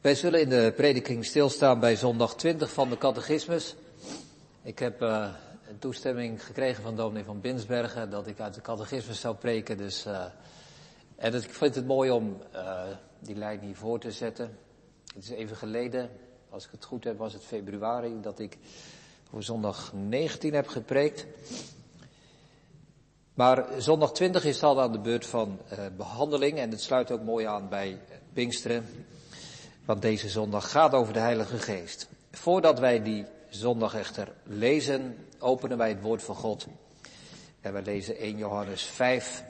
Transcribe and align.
Wij 0.00 0.14
zullen 0.14 0.40
in 0.40 0.48
de 0.48 0.72
prediking 0.76 1.24
stilstaan 1.24 1.80
bij 1.80 1.96
zondag 1.96 2.36
20 2.36 2.72
van 2.72 2.88
de 2.88 2.98
catechismus. 2.98 3.74
Ik 4.62 4.78
heb 4.78 5.02
uh, 5.02 5.28
een 5.68 5.78
toestemming 5.78 6.44
gekregen 6.44 6.82
van 6.82 6.96
dominee 6.96 7.24
van 7.24 7.40
Binsbergen 7.40 8.10
dat 8.10 8.26
ik 8.26 8.40
uit 8.40 8.54
de 8.54 8.60
catechismus 8.60 9.20
zou 9.20 9.36
preken. 9.36 9.76
Dus, 9.76 10.06
uh, 10.06 10.24
en 11.16 11.34
ik 11.34 11.50
vind 11.50 11.74
het 11.74 11.86
mooi 11.86 12.10
om 12.10 12.42
uh, 12.54 12.82
die 13.18 13.36
lijn 13.36 13.60
hier 13.60 13.76
voor 13.76 13.98
te 13.98 14.12
zetten. 14.12 14.58
Het 15.14 15.24
is 15.24 15.30
even 15.30 15.56
geleden, 15.56 16.10
als 16.50 16.64
ik 16.64 16.70
het 16.70 16.84
goed 16.84 17.04
heb, 17.04 17.18
was 17.18 17.32
het 17.32 17.44
februari 17.44 18.20
dat 18.20 18.38
ik 18.38 18.58
voor 19.30 19.42
zondag 19.42 19.92
19 19.92 20.54
heb 20.54 20.68
gepreekt. 20.68 21.26
Maar 23.34 23.66
zondag 23.78 24.12
20 24.12 24.44
is 24.44 24.62
al 24.62 24.80
aan 24.80 24.92
de 24.92 25.00
beurt 25.00 25.26
van 25.26 25.58
behandeling 25.96 26.58
en 26.58 26.70
het 26.70 26.80
sluit 26.80 27.10
ook 27.10 27.22
mooi 27.22 27.46
aan 27.46 27.68
bij 27.68 27.98
Pinksteren. 28.32 28.86
Want 29.88 30.02
deze 30.02 30.28
zondag 30.28 30.70
gaat 30.70 30.92
over 30.92 31.12
de 31.12 31.18
Heilige 31.18 31.58
Geest. 31.58 32.08
Voordat 32.30 32.78
wij 32.78 33.02
die 33.02 33.26
zondag 33.48 33.94
echter 33.94 34.32
lezen, 34.42 35.26
openen 35.38 35.78
wij 35.78 35.88
het 35.88 36.00
woord 36.00 36.22
van 36.22 36.34
God. 36.34 36.66
En 37.60 37.72
wij 37.72 37.82
lezen 37.82 38.16
1 38.16 38.36
Johannes 38.36 38.82
5, 38.82 39.44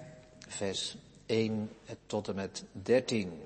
vers 0.48 0.96
1 1.26 1.70
tot 2.06 2.28
en 2.28 2.34
met 2.34 2.64
13. 2.72 3.42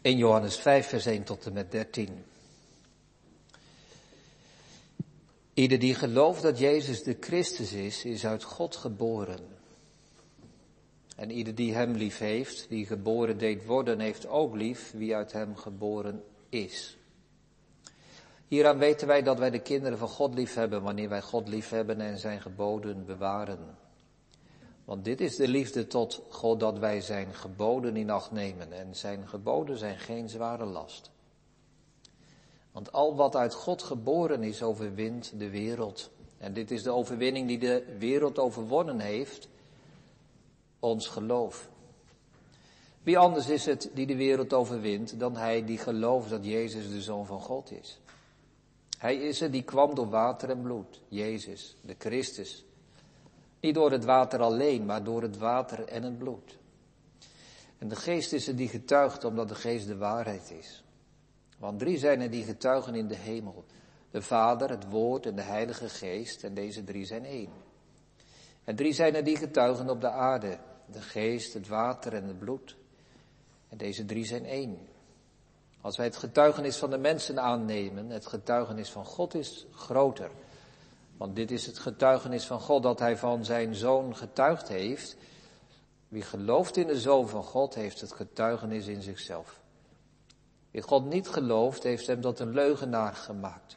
In 0.00 0.16
Johannes 0.16 0.56
5, 0.56 0.86
vers 0.86 1.06
1 1.06 1.24
tot 1.24 1.46
en 1.46 1.52
met 1.52 1.70
13. 1.70 2.24
Ieder 5.54 5.78
die 5.78 5.94
gelooft 5.94 6.42
dat 6.42 6.58
Jezus 6.58 7.02
de 7.02 7.16
Christus 7.20 7.72
is, 7.72 8.04
is 8.04 8.26
uit 8.26 8.42
God 8.42 8.76
geboren. 8.76 9.55
En 11.16 11.30
ieder 11.30 11.54
die 11.54 11.74
hem 11.74 11.92
lief 11.92 12.18
heeft, 12.18 12.68
die 12.68 12.86
geboren 12.86 13.38
deed 13.38 13.64
worden, 13.64 14.00
heeft 14.00 14.26
ook 14.26 14.54
lief 14.54 14.92
wie 14.92 15.14
uit 15.14 15.32
hem 15.32 15.56
geboren 15.56 16.22
is. 16.48 16.98
Hieraan 18.48 18.78
weten 18.78 19.06
wij 19.06 19.22
dat 19.22 19.38
wij 19.38 19.50
de 19.50 19.62
kinderen 19.62 19.98
van 19.98 20.08
God 20.08 20.34
lief 20.34 20.54
hebben 20.54 20.82
wanneer 20.82 21.08
wij 21.08 21.22
God 21.22 21.48
lief 21.48 21.70
hebben 21.70 22.00
en 22.00 22.18
zijn 22.18 22.40
geboden 22.40 23.06
bewaren. 23.06 23.58
Want 24.84 25.04
dit 25.04 25.20
is 25.20 25.36
de 25.36 25.48
liefde 25.48 25.86
tot 25.86 26.22
God 26.28 26.60
dat 26.60 26.78
wij 26.78 27.00
zijn 27.00 27.34
geboden 27.34 27.96
in 27.96 28.10
acht 28.10 28.30
nemen 28.30 28.72
en 28.72 28.96
zijn 28.96 29.28
geboden 29.28 29.78
zijn 29.78 29.98
geen 29.98 30.28
zware 30.28 30.64
last. 30.64 31.10
Want 32.72 32.92
al 32.92 33.16
wat 33.16 33.36
uit 33.36 33.54
God 33.54 33.82
geboren 33.82 34.42
is 34.42 34.62
overwint 34.62 35.32
de 35.38 35.50
wereld. 35.50 36.10
En 36.38 36.52
dit 36.52 36.70
is 36.70 36.82
de 36.82 36.90
overwinning 36.90 37.48
die 37.48 37.58
de 37.58 37.96
wereld 37.98 38.38
overwonnen 38.38 39.00
heeft, 39.00 39.48
ons 40.80 41.06
geloof. 41.06 41.68
Wie 43.02 43.18
anders 43.18 43.48
is 43.48 43.66
het 43.66 43.90
die 43.94 44.06
de 44.06 44.16
wereld 44.16 44.52
overwint 44.52 45.20
dan 45.20 45.36
hij 45.36 45.64
die 45.64 45.78
gelooft 45.78 46.30
dat 46.30 46.44
Jezus 46.44 46.90
de 46.90 47.02
Zoon 47.02 47.26
van 47.26 47.40
God 47.40 47.70
is? 47.70 48.00
Hij 48.98 49.16
is 49.16 49.40
het 49.40 49.52
die 49.52 49.62
kwam 49.62 49.94
door 49.94 50.08
water 50.08 50.50
en 50.50 50.62
bloed, 50.62 51.00
Jezus, 51.08 51.76
de 51.80 51.94
Christus. 51.98 52.64
Niet 53.60 53.74
door 53.74 53.90
het 53.90 54.04
water 54.04 54.40
alleen, 54.40 54.84
maar 54.84 55.04
door 55.04 55.22
het 55.22 55.38
water 55.38 55.84
en 55.84 56.02
het 56.02 56.18
bloed. 56.18 56.58
En 57.78 57.88
de 57.88 57.96
geest 57.96 58.32
is 58.32 58.46
het 58.46 58.56
die 58.56 58.68
getuigt 58.68 59.24
omdat 59.24 59.48
de 59.48 59.54
geest 59.54 59.86
de 59.86 59.96
waarheid 59.96 60.50
is. 60.58 60.84
Want 61.58 61.78
drie 61.78 61.98
zijn 61.98 62.20
er 62.20 62.30
die 62.30 62.44
getuigen 62.44 62.94
in 62.94 63.08
de 63.08 63.16
hemel. 63.16 63.64
De 64.10 64.22
Vader, 64.22 64.70
het 64.70 64.88
Woord 64.90 65.26
en 65.26 65.36
de 65.36 65.42
Heilige 65.42 65.88
Geest. 65.88 66.44
En 66.44 66.54
deze 66.54 66.84
drie 66.84 67.04
zijn 67.04 67.24
één. 67.24 67.48
En 68.66 68.76
drie 68.76 68.92
zijn 68.92 69.14
er 69.14 69.24
die 69.24 69.36
getuigen 69.36 69.90
op 69.90 70.00
de 70.00 70.10
aarde. 70.10 70.58
De 70.92 71.00
geest, 71.00 71.54
het 71.54 71.68
water 71.68 72.12
en 72.14 72.24
het 72.24 72.38
bloed. 72.38 72.76
En 73.68 73.76
deze 73.76 74.04
drie 74.04 74.24
zijn 74.24 74.44
één. 74.44 74.78
Als 75.80 75.96
wij 75.96 76.06
het 76.06 76.16
getuigenis 76.16 76.76
van 76.76 76.90
de 76.90 76.98
mensen 76.98 77.40
aannemen, 77.40 78.10
het 78.10 78.26
getuigenis 78.26 78.90
van 78.90 79.04
God 79.04 79.34
is 79.34 79.66
groter. 79.72 80.30
Want 81.16 81.36
dit 81.36 81.50
is 81.50 81.66
het 81.66 81.78
getuigenis 81.78 82.46
van 82.46 82.60
God 82.60 82.82
dat 82.82 82.98
hij 82.98 83.16
van 83.16 83.44
zijn 83.44 83.74
zoon 83.74 84.16
getuigd 84.16 84.68
heeft. 84.68 85.16
Wie 86.08 86.22
gelooft 86.22 86.76
in 86.76 86.86
de 86.86 87.00
zoon 87.00 87.28
van 87.28 87.44
God 87.44 87.74
heeft 87.74 88.00
het 88.00 88.12
getuigenis 88.12 88.86
in 88.86 89.02
zichzelf. 89.02 89.60
Wie 90.70 90.82
God 90.82 91.04
niet 91.04 91.28
gelooft 91.28 91.82
heeft 91.82 92.06
hem 92.06 92.20
tot 92.20 92.38
een 92.38 92.52
leugenaar 92.52 93.14
gemaakt 93.14 93.76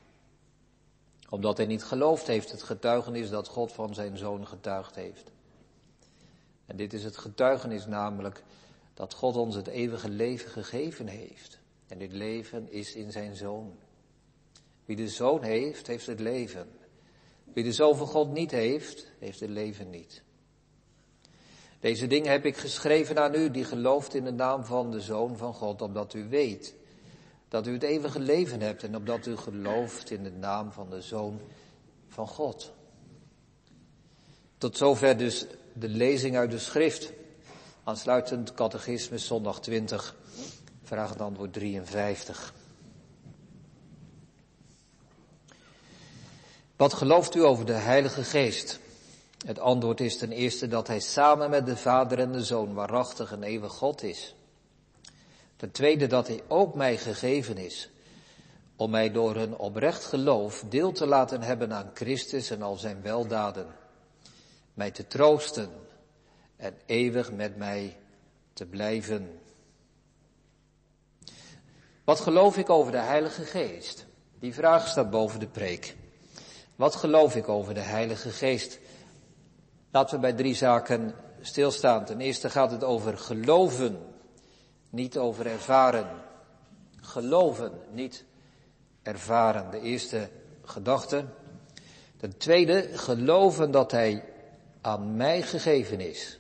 omdat 1.30 1.58
hij 1.58 1.66
niet 1.66 1.84
gelooft 1.84 2.28
heeft 2.28 2.52
het 2.52 2.64
getuigenis 2.64 3.30
dat 3.30 3.48
God 3.48 3.72
van 3.72 3.94
zijn 3.94 4.18
zoon 4.18 4.48
getuigd 4.48 4.96
heeft. 4.96 5.32
En 6.66 6.78
dit 6.78 6.94
is 6.94 7.04
het 7.04 7.18
getuigenis 7.18 7.86
namelijk 7.86 8.44
dat 8.94 9.14
God 9.14 9.36
ons 9.36 9.56
het 9.56 9.68
eeuwige 9.68 10.10
leven 10.10 10.50
gegeven 10.50 11.08
heeft. 11.08 11.60
En 11.88 11.98
dit 11.98 12.12
leven 12.12 12.72
is 12.72 12.96
in 12.96 13.12
zijn 13.12 13.36
zoon. 13.36 13.78
Wie 14.86 14.96
de 14.96 15.08
zoon 15.08 15.44
heeft, 15.44 15.88
heeft 15.88 16.06
het 16.06 16.20
leven. 16.20 16.70
Wie 17.54 17.64
de 17.64 17.74
zoon 17.74 17.96
van 17.96 18.08
God 18.08 18.34
niet 18.34 18.52
heeft, 18.52 19.12
heeft 19.20 19.40
het 19.40 19.50
leven 19.50 19.90
niet. 19.90 20.24
Deze 21.80 22.08
dingen 22.08 22.32
heb 22.32 22.46
ik 22.46 22.58
geschreven 22.58 23.20
aan 23.20 23.36
u 23.36 23.52
die 23.52 23.64
gelooft 23.64 24.14
in 24.14 24.24
de 24.24 24.32
naam 24.32 24.66
van 24.66 24.92
de 24.92 25.02
zoon 25.02 25.38
van 25.38 25.54
God, 25.54 25.82
opdat 25.82 26.14
u 26.14 26.30
weet 26.30 26.76
dat 27.50 27.68
u 27.68 27.74
het 27.74 27.84
eeuwige 27.84 28.20
leven 28.20 28.62
hebt 28.62 28.84
en 28.84 28.96
opdat 28.96 29.26
u 29.26 29.38
gelooft 29.38 30.12
in 30.12 30.24
de 30.24 30.32
naam 30.32 30.72
van 30.72 30.90
de 30.90 31.02
Zoon 31.02 31.42
van 32.08 32.28
God. 32.28 32.74
Tot 34.58 34.78
zover 34.78 35.18
dus 35.18 35.46
de 35.74 35.90
lezing 35.90 36.38
uit 36.38 36.52
de 36.52 36.60
schrift. 36.60 37.12
Aansluitend 37.84 38.54
catechismus 38.54 39.26
zondag 39.26 39.62
20, 39.62 40.16
vraag 40.84 41.14
en 41.14 41.20
antwoord 41.20 41.54
53. 41.54 42.54
Wat 46.76 46.94
gelooft 46.94 47.36
u 47.36 47.44
over 47.44 47.66
de 47.66 47.74
Heilige 47.74 48.24
Geest? 48.24 48.80
Het 49.46 49.60
antwoord 49.60 50.02
is 50.02 50.18
ten 50.18 50.32
eerste 50.32 50.68
dat 50.68 50.88
hij 50.88 51.00
samen 51.00 51.50
met 51.50 51.66
de 51.66 51.78
Vader 51.78 52.20
en 52.20 52.32
de 52.32 52.44
Zoon 52.44 52.74
waarachtig 52.74 53.32
een 53.32 53.44
eeuwig 53.44 53.74
God 53.74 54.04
is. 54.04 54.36
Ten 55.60 55.72
tweede 55.72 56.08
dat 56.08 56.28
hij 56.28 56.44
ook 56.48 56.76
mij 56.76 56.98
gegeven 56.98 57.58
is 57.58 57.90
om 58.76 58.90
mij 58.90 59.12
door 59.12 59.36
een 59.36 59.58
oprecht 59.58 60.04
geloof 60.04 60.64
deel 60.70 60.92
te 60.92 61.06
laten 61.06 61.42
hebben 61.42 61.74
aan 61.74 61.92
Christus 61.94 62.50
en 62.50 62.62
al 62.62 62.76
zijn 62.76 63.02
weldaden. 63.02 63.68
Mij 64.74 64.92
te 64.92 65.08
troosten 65.08 65.70
en 66.56 66.74
eeuwig 66.86 67.32
met 67.32 67.58
mij 67.58 67.98
te 68.54 68.66
blijven. 68.66 69.40
Wat 72.04 72.20
geloof 72.20 72.58
ik 72.58 72.70
over 72.70 72.92
de 72.92 72.98
Heilige 72.98 73.46
Geest? 73.46 74.06
Die 74.40 74.54
vraag 74.54 74.88
staat 74.88 75.10
boven 75.10 75.40
de 75.40 75.48
preek. 75.48 75.96
Wat 76.76 76.96
geloof 76.96 77.36
ik 77.36 77.50
over 77.50 77.74
de 77.74 77.80
Heilige 77.80 78.30
Geest? 78.30 78.80
Laten 79.92 80.16
we 80.16 80.22
bij 80.22 80.34
drie 80.34 80.56
zaken 80.56 81.16
stilstaan. 81.42 82.06
Ten 82.06 82.22
eerste 82.22 82.50
gaat 82.50 82.72
het 82.72 82.84
over 82.84 83.18
geloven 83.18 84.10
niet 84.90 85.18
over 85.18 85.46
ervaren. 85.46 86.08
Geloven, 87.02 87.72
niet 87.92 88.26
ervaren. 89.02 89.72
De 89.72 89.80
eerste 89.80 90.30
gedachte. 90.64 91.26
Ten 92.18 92.38
tweede, 92.38 92.98
geloven 92.98 93.72
dat 93.72 93.92
Hij 93.92 94.24
aan 94.82 95.16
mij 95.16 95.42
gegeven 95.42 96.00
is. 96.00 96.40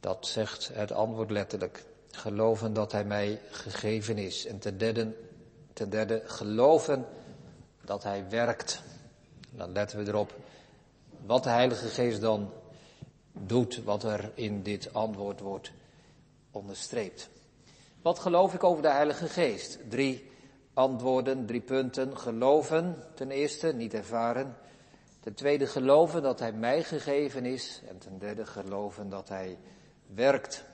Dat 0.00 0.26
zegt 0.26 0.70
het 0.72 0.92
antwoord 0.92 1.30
letterlijk. 1.30 1.84
Geloven 2.10 2.72
dat 2.72 2.92
Hij 2.92 3.04
mij 3.04 3.40
gegeven 3.50 4.18
is. 4.18 4.46
En 4.46 4.58
ten 4.58 4.78
derde, 4.78 5.16
ten 5.72 5.90
derde 5.90 6.22
geloven 6.26 7.06
dat 7.84 8.02
Hij 8.02 8.28
werkt. 8.28 8.82
Dan 9.50 9.72
letten 9.72 9.98
we 9.98 10.08
erop 10.08 10.34
wat 11.26 11.42
de 11.42 11.50
Heilige 11.50 11.88
Geest 11.88 12.20
dan 12.20 12.52
doet, 13.32 13.84
wat 13.84 14.02
er 14.02 14.30
in 14.34 14.62
dit 14.62 14.94
antwoord 14.94 15.40
wordt 15.40 15.72
onderstreept. 16.52 17.28
Wat 18.02 18.18
geloof 18.18 18.54
ik 18.54 18.64
over 18.64 18.82
de 18.82 18.90
Heilige 18.90 19.28
Geest? 19.28 19.78
Drie 19.88 20.30
antwoorden, 20.74 21.46
drie 21.46 21.60
punten. 21.60 22.18
Geloven, 22.18 23.04
ten 23.14 23.30
eerste, 23.30 23.72
niet 23.72 23.94
ervaren. 23.94 24.56
Ten 25.20 25.34
tweede, 25.34 25.66
geloven 25.66 26.22
dat 26.22 26.38
Hij 26.38 26.52
mij 26.52 26.82
gegeven 26.82 27.44
is. 27.44 27.80
En 27.88 27.98
ten 27.98 28.18
derde, 28.18 28.46
geloven 28.46 29.08
dat 29.08 29.28
Hij 29.28 29.58
werkt. 30.06 30.64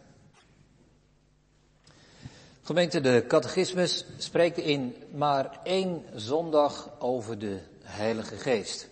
Gemeente, 2.63 3.01
de 3.01 3.25
catechismus 3.29 4.05
spreekt 4.17 4.59
in 4.59 4.97
maar 5.11 5.61
één 5.63 6.05
zondag 6.15 6.91
over 6.99 7.39
de 7.39 7.59
Heilige 7.83 8.37
Geest. 8.37 8.89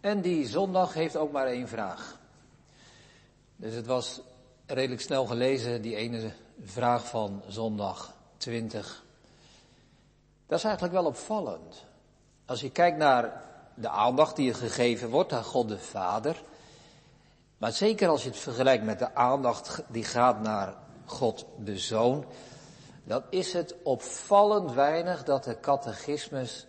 En 0.00 0.20
die 0.20 0.46
zondag 0.46 0.94
heeft 0.94 1.16
ook 1.16 1.32
maar 1.32 1.46
één 1.46 1.68
vraag. 1.68 2.18
Dus 3.56 3.74
het 3.74 3.86
was 3.86 4.20
redelijk 4.68 5.00
snel 5.00 5.26
gelezen, 5.26 5.82
die 5.82 5.96
ene 5.96 6.32
vraag 6.62 7.06
van 7.06 7.42
zondag 7.48 8.14
20. 8.36 9.04
Dat 10.46 10.58
is 10.58 10.64
eigenlijk 10.64 10.94
wel 10.94 11.04
opvallend. 11.04 11.84
Als 12.46 12.60
je 12.60 12.70
kijkt 12.70 12.96
naar 12.96 13.42
de 13.74 13.88
aandacht 13.88 14.36
die 14.36 14.46
je 14.46 14.54
gegeven 14.54 15.10
wordt 15.10 15.32
aan 15.32 15.44
God 15.44 15.68
de 15.68 15.78
Vader, 15.78 16.42
Maar 17.58 17.72
zeker 17.72 18.08
als 18.08 18.22
je 18.22 18.28
het 18.28 18.38
vergelijkt 18.38 18.84
met 18.84 18.98
de 18.98 19.14
aandacht 19.14 19.82
die 19.88 20.04
gaat 20.04 20.40
naar 20.40 20.74
God 21.04 21.46
de 21.56 21.78
Zoon, 21.78 22.24
dan 23.04 23.22
is 23.30 23.52
het 23.52 23.74
opvallend 23.82 24.72
weinig 24.72 25.24
dat 25.24 25.44
de 25.44 25.60
catechismus 25.60 26.66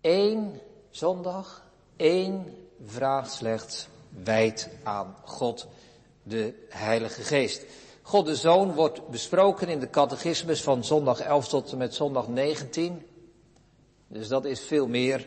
één 0.00 0.60
zondag, 0.90 1.64
één 1.96 2.66
vraag 2.84 3.30
slechts 3.30 3.88
wijdt 4.08 4.68
aan 4.82 5.16
God 5.24 5.66
de 6.22 6.54
Heilige 6.68 7.22
Geest. 7.22 7.62
God 8.02 8.26
de 8.26 8.36
Zoon 8.36 8.74
wordt 8.74 9.08
besproken 9.08 9.68
in 9.68 9.80
de 9.80 9.90
catechismus 9.90 10.62
van 10.62 10.84
zondag 10.84 11.20
11 11.20 11.48
tot 11.48 11.72
en 11.72 11.78
met 11.78 11.94
zondag 11.94 12.28
19. 12.28 13.06
Dus 14.08 14.28
dat 14.28 14.44
is 14.44 14.60
veel 14.60 14.86
meer. 14.86 15.26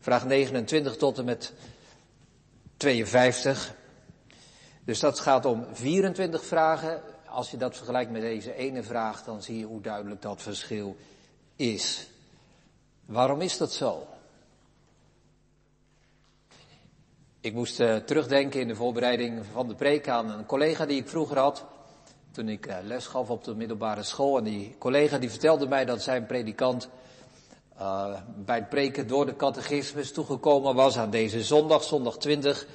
Vraag 0.00 0.24
29 0.24 0.96
tot 0.96 1.18
en 1.18 1.24
met 1.24 1.52
52. 2.76 3.74
Dus 4.84 5.00
dat 5.00 5.20
gaat 5.20 5.44
om 5.44 5.66
24 5.72 6.44
vragen. 6.44 7.02
Als 7.26 7.50
je 7.50 7.56
dat 7.56 7.76
vergelijkt 7.76 8.10
met 8.10 8.22
deze 8.22 8.54
ene 8.54 8.82
vraag, 8.82 9.24
dan 9.24 9.42
zie 9.42 9.58
je 9.58 9.64
hoe 9.64 9.80
duidelijk 9.80 10.22
dat 10.22 10.42
verschil 10.42 10.96
is. 11.56 12.06
Waarom 13.06 13.40
is 13.40 13.56
dat 13.56 13.72
zo? 13.72 14.06
Ik 17.42 17.54
moest 17.54 17.80
uh, 17.80 17.96
terugdenken 17.96 18.60
in 18.60 18.68
de 18.68 18.74
voorbereiding 18.74 19.44
van 19.52 19.68
de 19.68 19.74
preek 19.74 20.08
aan 20.08 20.30
een 20.30 20.46
collega 20.46 20.86
die 20.86 21.00
ik 21.00 21.08
vroeger 21.08 21.38
had. 21.38 21.64
Toen 22.30 22.48
ik 22.48 22.66
uh, 22.66 22.76
les 22.82 23.06
gaf 23.06 23.30
op 23.30 23.44
de 23.44 23.54
middelbare 23.54 24.02
school. 24.02 24.38
En 24.38 24.44
die 24.44 24.74
collega 24.78 25.18
die 25.18 25.30
vertelde 25.30 25.66
mij 25.66 25.84
dat 25.84 26.02
zijn 26.02 26.26
predikant 26.26 26.88
uh, 27.78 28.16
bij 28.36 28.56
het 28.56 28.68
preken 28.68 29.06
door 29.06 29.26
de 29.26 29.36
catechismus 29.36 30.12
toegekomen 30.12 30.74
was 30.74 30.98
aan 30.98 31.10
deze 31.10 31.42
zondag, 31.42 31.82
zondag 31.82 32.18
20. 32.18 32.66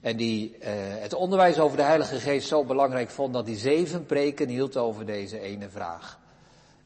En 0.00 0.16
die 0.16 0.56
het 0.60 1.14
onderwijs 1.14 1.58
over 1.58 1.76
de 1.76 1.82
Heilige 1.82 2.20
Geest 2.20 2.48
zo 2.48 2.64
belangrijk 2.64 3.10
vond 3.10 3.32
dat 3.32 3.46
hij 3.46 3.56
zeven 3.56 4.06
preken 4.06 4.48
hield 4.48 4.76
over 4.76 5.06
deze 5.06 5.40
ene 5.40 5.68
vraag. 5.68 6.18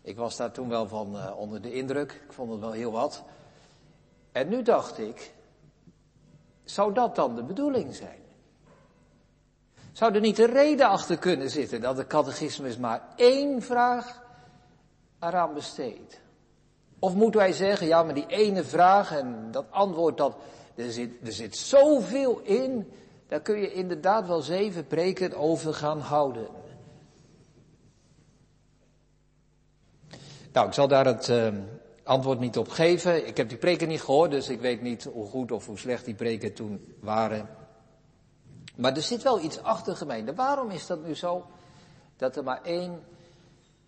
Ik 0.02 0.16
was 0.16 0.36
daar 0.36 0.52
toen 0.52 0.68
wel 0.68 0.88
van 0.88 1.34
onder 1.34 1.62
de 1.62 1.72
indruk. 1.72 2.12
Ik 2.12 2.32
vond 2.32 2.50
het 2.50 2.60
wel 2.60 2.72
heel 2.72 2.92
wat. 2.92 3.22
En 4.32 4.48
nu 4.48 4.62
dacht 4.62 4.98
ik, 4.98 5.32
zou 6.74 6.94
dat 6.94 7.14
dan 7.14 7.34
de 7.34 7.42
bedoeling 7.42 7.94
zijn? 7.94 8.18
Zou 9.92 10.14
er 10.14 10.20
niet 10.20 10.38
een 10.38 10.52
reden 10.52 10.88
achter 10.88 11.18
kunnen 11.18 11.50
zitten 11.50 11.80
dat 11.80 11.96
de 11.96 12.06
catechismus 12.06 12.76
maar 12.76 13.02
één 13.16 13.62
vraag 13.62 14.22
eraan 15.20 15.54
besteedt? 15.54 16.20
Of 16.98 17.14
moeten 17.14 17.40
wij 17.40 17.52
zeggen, 17.52 17.86
ja, 17.86 18.02
maar 18.02 18.14
die 18.14 18.26
ene 18.26 18.64
vraag 18.64 19.12
en 19.12 19.48
dat 19.50 19.64
antwoord, 19.70 20.16
dat, 20.16 20.36
er, 20.74 20.92
zit, 20.92 21.10
er 21.24 21.32
zit 21.32 21.56
zoveel 21.56 22.40
in, 22.42 22.92
daar 23.28 23.40
kun 23.40 23.60
je 23.60 23.72
inderdaad 23.72 24.26
wel 24.26 24.40
zeven 24.40 24.86
preken 24.86 25.34
over 25.34 25.74
gaan 25.74 26.00
houden. 26.00 26.46
Nou, 30.52 30.66
ik 30.66 30.72
zal 30.72 30.88
daar 30.88 31.06
het, 31.06 31.28
uh, 31.28 31.48
antwoord 32.10 32.40
niet 32.40 32.58
op 32.58 32.68
geven. 32.68 33.26
Ik 33.26 33.36
heb 33.36 33.48
die 33.48 33.58
preken 33.58 33.88
niet 33.88 34.02
gehoord, 34.02 34.30
dus 34.30 34.48
ik 34.48 34.60
weet 34.60 34.82
niet 34.82 35.04
hoe 35.04 35.26
goed 35.26 35.52
of 35.52 35.66
hoe 35.66 35.78
slecht 35.78 36.04
die 36.04 36.14
preken 36.14 36.54
toen 36.54 36.94
waren. 37.00 37.48
Maar 38.76 38.96
er 38.96 39.02
zit 39.02 39.22
wel 39.22 39.40
iets 39.40 39.62
achter 39.62 39.96
gemeente. 39.96 40.34
Waarom 40.34 40.70
is 40.70 40.86
dat 40.86 41.04
nu 41.04 41.14
zo? 41.14 41.46
Dat 42.16 42.36
er 42.36 42.44
maar 42.44 42.62
één 42.62 43.02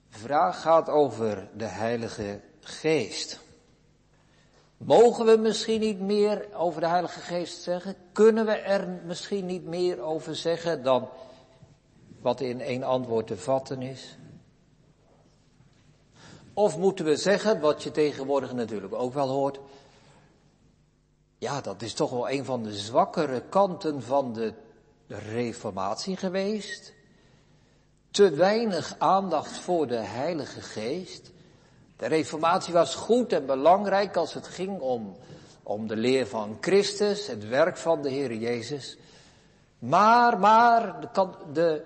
vraag 0.09 0.61
gaat 0.61 0.89
over 0.89 1.49
de 1.57 1.65
Heilige 1.65 2.41
Geest. 2.61 3.41
Mogen 4.77 5.27
we 5.27 5.37
misschien 5.37 5.81
niet 5.81 6.01
meer 6.01 6.49
over 6.55 6.81
de 6.81 6.89
Heilige 6.89 7.21
Geest 7.21 7.63
zeggen? 7.63 7.97
Kunnen 8.13 8.47
we 8.47 8.53
er 8.53 8.89
misschien 9.05 9.47
niet 9.47 9.65
meer 9.65 10.01
over 10.01 10.37
zeggen 10.37 10.83
dan 10.83 11.09
wat 12.21 12.41
in 12.41 12.61
één 12.61 12.83
antwoord 12.83 13.27
te 13.27 13.37
vatten 13.37 13.83
is? 13.83 14.17
Of 16.55 16.79
moeten 16.79 17.05
we 17.05 17.17
zeggen, 17.17 17.61
wat 17.61 17.83
je 17.83 17.91
tegenwoordig 17.91 18.53
natuurlijk 18.53 18.95
ook 18.95 19.15
wel 19.15 19.29
hoort, 19.29 19.59
ja, 21.39 21.61
dat 21.61 21.83
is 21.83 21.95
toch 21.95 22.11
wel 22.11 22.31
een 22.31 22.45
van 22.45 22.63
de 22.63 22.75
zwakkere 22.75 23.43
kanten 23.49 24.03
van 24.03 24.33
de 24.33 24.55
reformatie 25.07 26.17
geweest. 26.17 26.93
Te 28.11 28.31
weinig 28.31 28.95
aandacht 28.99 29.59
voor 29.59 29.87
de 29.87 29.97
Heilige 29.97 30.61
Geest. 30.61 31.31
De 31.97 32.07
reformatie 32.07 32.73
was 32.73 32.95
goed 32.95 33.33
en 33.33 33.47
belangrijk 33.47 34.17
als 34.17 34.35
het 34.35 34.47
ging 34.47 34.81
om, 34.81 35.17
om 35.63 35.87
de 35.87 35.97
leer 35.97 36.27
van 36.27 36.57
Christus, 36.61 37.27
het 37.27 37.49
werk 37.49 37.77
van 37.77 38.03
de 38.03 38.09
Heer 38.09 38.35
Jezus. 38.35 38.97
Maar, 39.79 40.39
maar, 40.39 41.01
de, 41.01 41.29
de 41.53 41.85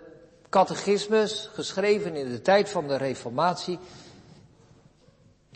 catechismus, 0.48 1.50
geschreven 1.52 2.16
in 2.16 2.30
de 2.30 2.42
tijd 2.42 2.69
van 2.69 2.88
de 2.88 2.96
reformatie, 2.96 3.78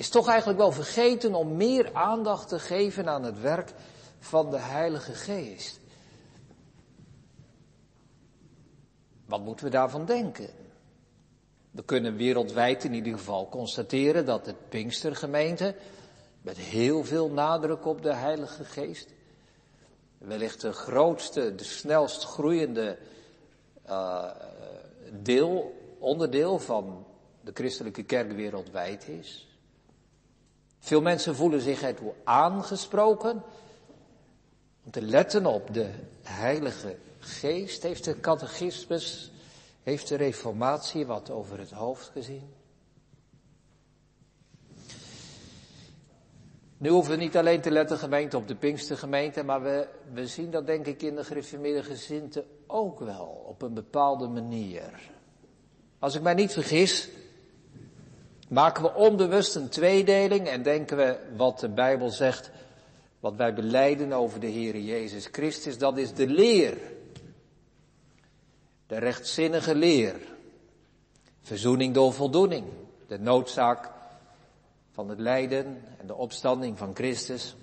is 0.01 0.09
toch 0.09 0.29
eigenlijk 0.29 0.59
wel 0.59 0.73
vergeten 0.73 1.35
om 1.35 1.57
meer 1.57 1.95
aandacht 1.95 2.49
te 2.49 2.59
geven 2.59 3.09
aan 3.09 3.23
het 3.23 3.41
werk 3.41 3.73
van 4.19 4.51
de 4.51 4.59
Heilige 4.59 5.13
Geest. 5.13 5.81
Wat 9.27 9.41
moeten 9.41 9.65
we 9.65 9.71
daarvan 9.71 10.05
denken? 10.05 10.49
We 11.71 11.85
kunnen 11.85 12.17
wereldwijd 12.17 12.85
in 12.85 12.95
ieder 12.95 13.13
geval 13.13 13.49
constateren 13.49 14.25
dat 14.27 14.45
de 14.45 14.55
Pinkstergemeente 14.69 15.75
met 16.43 16.57
heel 16.57 17.05
veel 17.05 17.31
nadruk 17.31 17.87
op 17.87 18.03
de 18.03 18.15
Heilige 18.15 18.65
Geest, 18.65 19.09
wellicht 20.19 20.61
de 20.61 20.73
grootste, 20.73 21.55
de 21.55 21.65
snelst 21.65 22.25
groeiende 22.25 22.99
uh, 23.89 24.31
deel, 25.13 25.75
onderdeel 25.99 26.59
van 26.59 27.07
de 27.41 27.51
christelijke 27.55 28.03
kerk 28.03 28.33
wereldwijd 28.33 29.09
is. 29.09 29.50
Veel 30.81 31.01
mensen 31.01 31.37
voelen 31.37 31.61
zich 31.61 31.83
ertoe 31.83 32.13
aangesproken 32.25 33.43
om 34.85 34.91
te 34.91 35.03
letten 35.03 35.47
op 35.47 35.75
de 35.75 35.91
Heilige 36.23 36.97
Geest. 37.19 37.83
Heeft 37.83 38.05
de 38.05 38.21
catechismus, 38.21 39.33
heeft 39.83 40.09
de 40.09 40.17
reformatie 40.17 41.07
wat 41.07 41.31
over 41.31 41.59
het 41.59 41.71
hoofd 41.71 42.11
gezien? 42.13 42.59
Nu 46.77 46.89
hoeven 46.89 47.11
we 47.13 47.19
niet 47.19 47.37
alleen 47.37 47.61
te 47.61 47.71
letten 47.71 47.99
gemeente 47.99 48.37
op 48.37 48.49
de 48.49 48.55
Pinkstergemeente, 48.55 49.43
maar 49.43 49.63
we, 49.63 49.89
we 50.13 50.27
zien 50.27 50.51
dat 50.51 50.67
denk 50.67 50.87
ik 50.87 51.03
in 51.03 51.15
de 51.15 51.25
gereformeerde 51.25 51.83
gezinten 51.83 52.45
ook 52.67 52.99
wel 52.99 53.45
op 53.47 53.63
een 53.63 53.75
bepaalde 53.75 54.29
manier. 54.29 55.11
Als 55.99 56.15
ik 56.15 56.23
mij 56.23 56.35
niet 56.35 56.53
vergis, 56.53 57.09
Maken 58.51 58.83
we 58.83 58.95
onbewust 58.95 59.55
een 59.55 59.69
tweedeling 59.69 60.49
en 60.49 60.63
denken 60.63 60.97
we 60.97 61.19
wat 61.37 61.61
de 61.61 61.69
Bijbel 61.69 62.09
zegt, 62.09 62.51
wat 63.21 63.37
wij 63.37 63.55
beleiden 63.55 64.13
over 64.13 64.41
de 64.41 64.47
Heer 64.47 64.79
Jezus 64.79 65.29
Christus, 65.33 65.79
dat 65.79 65.99
is 65.99 66.15
de 66.15 66.27
leer. 66.27 66.79
De 68.87 68.99
rechtzinnige 68.99 69.75
leer. 69.75 70.15
Verzoening 71.41 71.95
door 71.95 72.13
voldoening. 72.13 72.65
De 73.07 73.19
noodzaak 73.19 73.91
van 74.93 75.09
het 75.09 75.19
lijden 75.19 75.83
en 75.99 76.07
de 76.07 76.15
opstanding 76.15 76.79
van 76.79 76.95
Christus. 76.95 77.57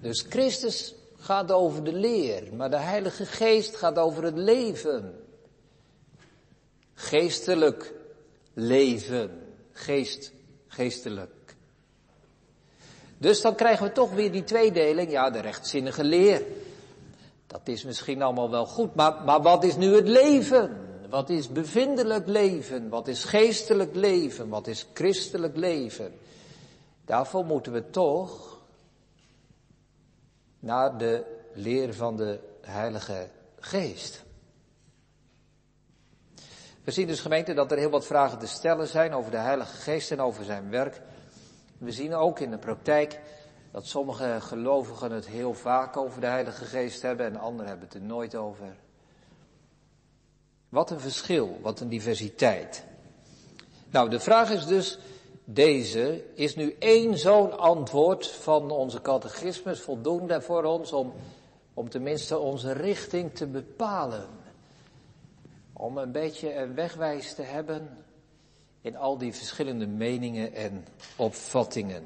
Dus 0.00 0.24
Christus 0.28 0.94
gaat 1.16 1.52
over 1.52 1.84
de 1.84 1.92
leer, 1.92 2.54
maar 2.54 2.70
de 2.70 2.76
Heilige 2.76 3.26
Geest 3.26 3.76
gaat 3.76 3.98
over 3.98 4.24
het 4.24 4.36
leven. 4.36 5.24
Geestelijk 6.94 8.02
leven, 8.54 9.42
geest, 9.72 10.32
geestelijk. 10.66 11.56
Dus 13.18 13.40
dan 13.40 13.54
krijgen 13.54 13.86
we 13.86 13.92
toch 13.92 14.12
weer 14.12 14.32
die 14.32 14.44
tweedeling, 14.44 15.10
ja, 15.10 15.30
de 15.30 15.40
rechtzinnige 15.40 16.04
leer. 16.04 16.42
Dat 17.46 17.60
is 17.64 17.84
misschien 17.84 18.22
allemaal 18.22 18.50
wel 18.50 18.66
goed, 18.66 18.94
maar, 18.94 19.22
maar 19.24 19.42
wat 19.42 19.64
is 19.64 19.76
nu 19.76 19.94
het 19.94 20.08
leven? 20.08 20.82
Wat 21.08 21.30
is 21.30 21.48
bevindelijk 21.48 22.26
leven? 22.26 22.88
Wat 22.88 23.08
is 23.08 23.24
geestelijk 23.24 23.94
leven? 23.94 24.48
Wat 24.48 24.66
is 24.66 24.86
christelijk 24.94 25.56
leven? 25.56 26.12
Daarvoor 27.04 27.44
moeten 27.44 27.72
we 27.72 27.90
toch 27.90 28.60
naar 30.58 30.98
de 30.98 31.24
leer 31.52 31.94
van 31.94 32.16
de 32.16 32.38
Heilige 32.60 33.28
Geest. 33.60 34.23
We 36.84 36.90
zien 36.90 37.06
dus 37.06 37.20
gemeente 37.20 37.54
dat 37.54 37.72
er 37.72 37.78
heel 37.78 37.90
wat 37.90 38.06
vragen 38.06 38.38
te 38.38 38.46
stellen 38.46 38.88
zijn 38.88 39.12
over 39.14 39.30
de 39.30 39.36
Heilige 39.36 39.76
Geest 39.76 40.10
en 40.10 40.20
over 40.20 40.44
zijn 40.44 40.70
werk. 40.70 41.00
We 41.78 41.92
zien 41.92 42.14
ook 42.14 42.38
in 42.38 42.50
de 42.50 42.58
praktijk 42.58 43.20
dat 43.70 43.86
sommige 43.86 44.36
gelovigen 44.40 45.10
het 45.10 45.26
heel 45.26 45.54
vaak 45.54 45.96
over 45.96 46.20
de 46.20 46.26
Heilige 46.26 46.64
Geest 46.64 47.02
hebben 47.02 47.26
en 47.26 47.36
anderen 47.36 47.66
hebben 47.66 47.86
het 47.86 47.96
er 47.96 48.02
nooit 48.02 48.34
over. 48.34 48.76
Wat 50.68 50.90
een 50.90 51.00
verschil, 51.00 51.58
wat 51.62 51.80
een 51.80 51.88
diversiteit. 51.88 52.84
Nou, 53.90 54.10
de 54.10 54.20
vraag 54.20 54.50
is 54.50 54.66
dus 54.66 54.98
deze, 55.44 56.24
is 56.34 56.56
nu 56.56 56.76
één 56.78 57.18
zo'n 57.18 57.58
antwoord 57.58 58.26
van 58.26 58.70
onze 58.70 59.00
catechismus 59.00 59.80
voldoende 59.80 60.40
voor 60.40 60.64
ons 60.64 60.92
om 60.92 61.12
Om 61.74 61.88
tenminste 61.88 62.38
onze 62.38 62.72
richting 62.72 63.34
te 63.34 63.46
bepalen. 63.46 64.43
Om 65.76 65.98
een 65.98 66.12
beetje 66.12 66.54
een 66.54 66.74
wegwijs 66.74 67.34
te 67.34 67.42
hebben 67.42 68.04
in 68.80 68.96
al 68.96 69.18
die 69.18 69.34
verschillende 69.34 69.86
meningen 69.86 70.52
en 70.54 70.86
opvattingen. 71.16 72.04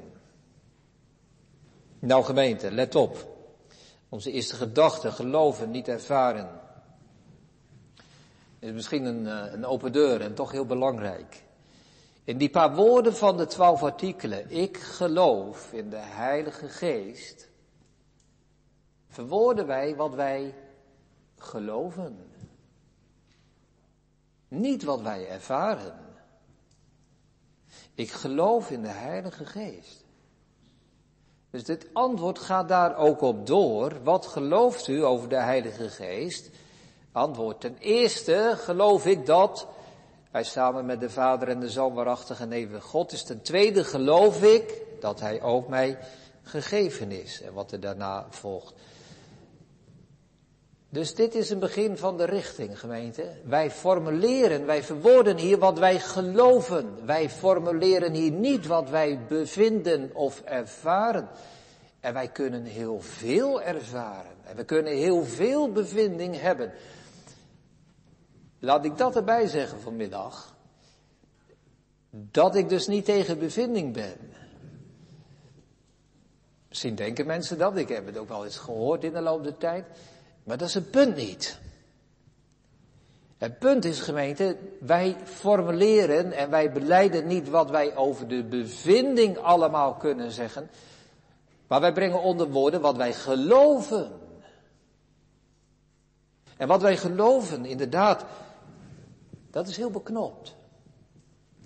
Nou 1.99 2.23
gemeente, 2.23 2.71
let 2.71 2.95
op. 2.95 3.37
Onze 4.09 4.31
eerste 4.31 4.55
gedachte, 4.55 5.11
geloven, 5.11 5.71
niet 5.71 5.87
ervaren. 5.87 6.49
Is 8.59 8.71
misschien 8.71 9.05
een, 9.05 9.27
eh, 9.27 9.53
een 9.53 9.65
open 9.65 9.91
deur 9.91 10.21
en 10.21 10.33
toch 10.33 10.51
heel 10.51 10.65
belangrijk. 10.65 11.43
In 12.23 12.37
die 12.37 12.49
paar 12.49 12.75
woorden 12.75 13.15
van 13.15 13.37
de 13.37 13.45
twaalf 13.45 13.83
artikelen, 13.83 14.51
ik 14.51 14.77
geloof 14.77 15.73
in 15.73 15.89
de 15.89 15.99
Heilige 15.99 16.69
Geest, 16.69 17.49
verwoorden 19.07 19.67
wij 19.67 19.95
wat 19.95 20.13
wij 20.13 20.53
geloven. 21.37 22.17
Niet 24.49 24.83
wat 24.83 25.01
wij 25.01 25.27
ervaren. 25.27 25.93
Ik 27.95 28.11
geloof 28.11 28.71
in 28.71 28.81
de 28.81 28.87
Heilige 28.87 29.45
Geest. 29.45 30.03
Dus 31.49 31.63
dit 31.63 31.87
antwoord 31.93 32.39
gaat 32.39 32.67
daar 32.67 32.97
ook 32.97 33.21
op 33.21 33.47
door. 33.47 34.03
Wat 34.03 34.25
gelooft 34.25 34.87
u 34.87 35.03
over 35.05 35.29
de 35.29 35.39
Heilige 35.39 35.89
Geest? 35.89 36.49
Antwoord. 37.11 37.61
Ten 37.61 37.77
eerste 37.77 38.53
geloof 38.57 39.05
ik 39.05 39.25
dat 39.25 39.67
hij 40.31 40.43
samen 40.43 40.85
met 40.85 40.99
de 40.99 41.09
Vader 41.09 41.47
en 41.47 41.59
de 41.59 41.69
Zoon 41.69 41.93
waarachtig 41.93 42.39
en 42.39 42.81
God 42.81 43.11
is. 43.11 43.23
Ten 43.23 43.41
tweede 43.41 43.83
geloof 43.83 44.43
ik 44.43 44.81
dat 44.99 45.19
Hij 45.19 45.41
ook 45.41 45.67
mij 45.67 45.97
gegeven 46.43 47.11
is. 47.11 47.41
En 47.41 47.53
wat 47.53 47.71
er 47.71 47.79
daarna 47.79 48.27
volgt. 48.29 48.73
Dus 50.91 51.15
dit 51.15 51.35
is 51.35 51.49
een 51.49 51.59
begin 51.59 51.97
van 51.97 52.17
de 52.17 52.25
richting, 52.25 52.79
gemeente. 52.79 53.31
Wij 53.43 53.71
formuleren, 53.71 54.65
wij 54.65 54.83
verwoorden 54.83 55.37
hier 55.37 55.57
wat 55.57 55.79
wij 55.79 55.99
geloven. 55.99 57.05
Wij 57.05 57.29
formuleren 57.29 58.13
hier 58.13 58.31
niet 58.31 58.67
wat 58.67 58.89
wij 58.89 59.19
bevinden 59.27 60.15
of 60.15 60.41
ervaren. 60.41 61.27
En 61.99 62.13
wij 62.13 62.27
kunnen 62.27 62.63
heel 62.63 63.01
veel 63.01 63.61
ervaren. 63.61 64.31
En 64.43 64.55
we 64.55 64.63
kunnen 64.63 64.93
heel 64.93 65.23
veel 65.23 65.71
bevinding 65.71 66.39
hebben. 66.39 66.71
Laat 68.59 68.85
ik 68.85 68.97
dat 68.97 69.15
erbij 69.15 69.47
zeggen 69.47 69.79
vanmiddag. 69.79 70.55
Dat 72.11 72.55
ik 72.55 72.69
dus 72.69 72.87
niet 72.87 73.05
tegen 73.05 73.39
bevinding 73.39 73.93
ben. 73.93 74.17
Misschien 76.69 76.95
denken 76.95 77.25
mensen 77.25 77.57
dat, 77.57 77.77
ik 77.77 77.89
heb 77.89 78.05
het 78.05 78.17
ook 78.17 78.27
wel 78.27 78.45
eens 78.45 78.57
gehoord 78.57 79.03
in 79.03 79.13
de 79.13 79.21
loop 79.21 79.43
der 79.43 79.57
tijd. 79.57 79.85
Maar 80.49 80.57
dat 80.57 80.67
is 80.67 80.73
het 80.73 80.91
punt 80.91 81.15
niet. 81.15 81.59
Het 83.37 83.59
punt 83.59 83.85
is 83.85 83.99
gemeente, 83.99 84.57
wij 84.79 85.17
formuleren 85.23 86.31
en 86.31 86.49
wij 86.49 86.71
beleiden 86.71 87.27
niet 87.27 87.49
wat 87.49 87.69
wij 87.69 87.95
over 87.95 88.27
de 88.27 88.43
bevinding 88.43 89.37
allemaal 89.37 89.93
kunnen 89.93 90.31
zeggen. 90.31 90.69
Maar 91.67 91.81
wij 91.81 91.93
brengen 91.93 92.21
onder 92.21 92.49
woorden 92.49 92.81
wat 92.81 92.95
wij 92.95 93.13
geloven. 93.13 94.11
En 96.57 96.67
wat 96.67 96.81
wij 96.81 96.97
geloven, 96.97 97.65
inderdaad, 97.65 98.25
dat 99.51 99.67
is 99.67 99.77
heel 99.77 99.91
beknopt. 99.91 100.55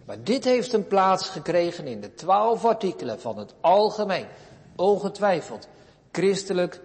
Maar 0.06 0.24
dit 0.24 0.44
heeft 0.44 0.74
een 0.74 0.88
plaats 0.88 1.30
gekregen 1.30 1.88
in 1.88 2.02
de 2.02 2.14
twaalf 2.14 2.66
artikelen 2.66 3.20
van 3.20 3.38
het 3.38 3.54
algemeen, 3.62 4.28
ongetwijfeld, 4.76 5.68
christelijk 6.12 6.82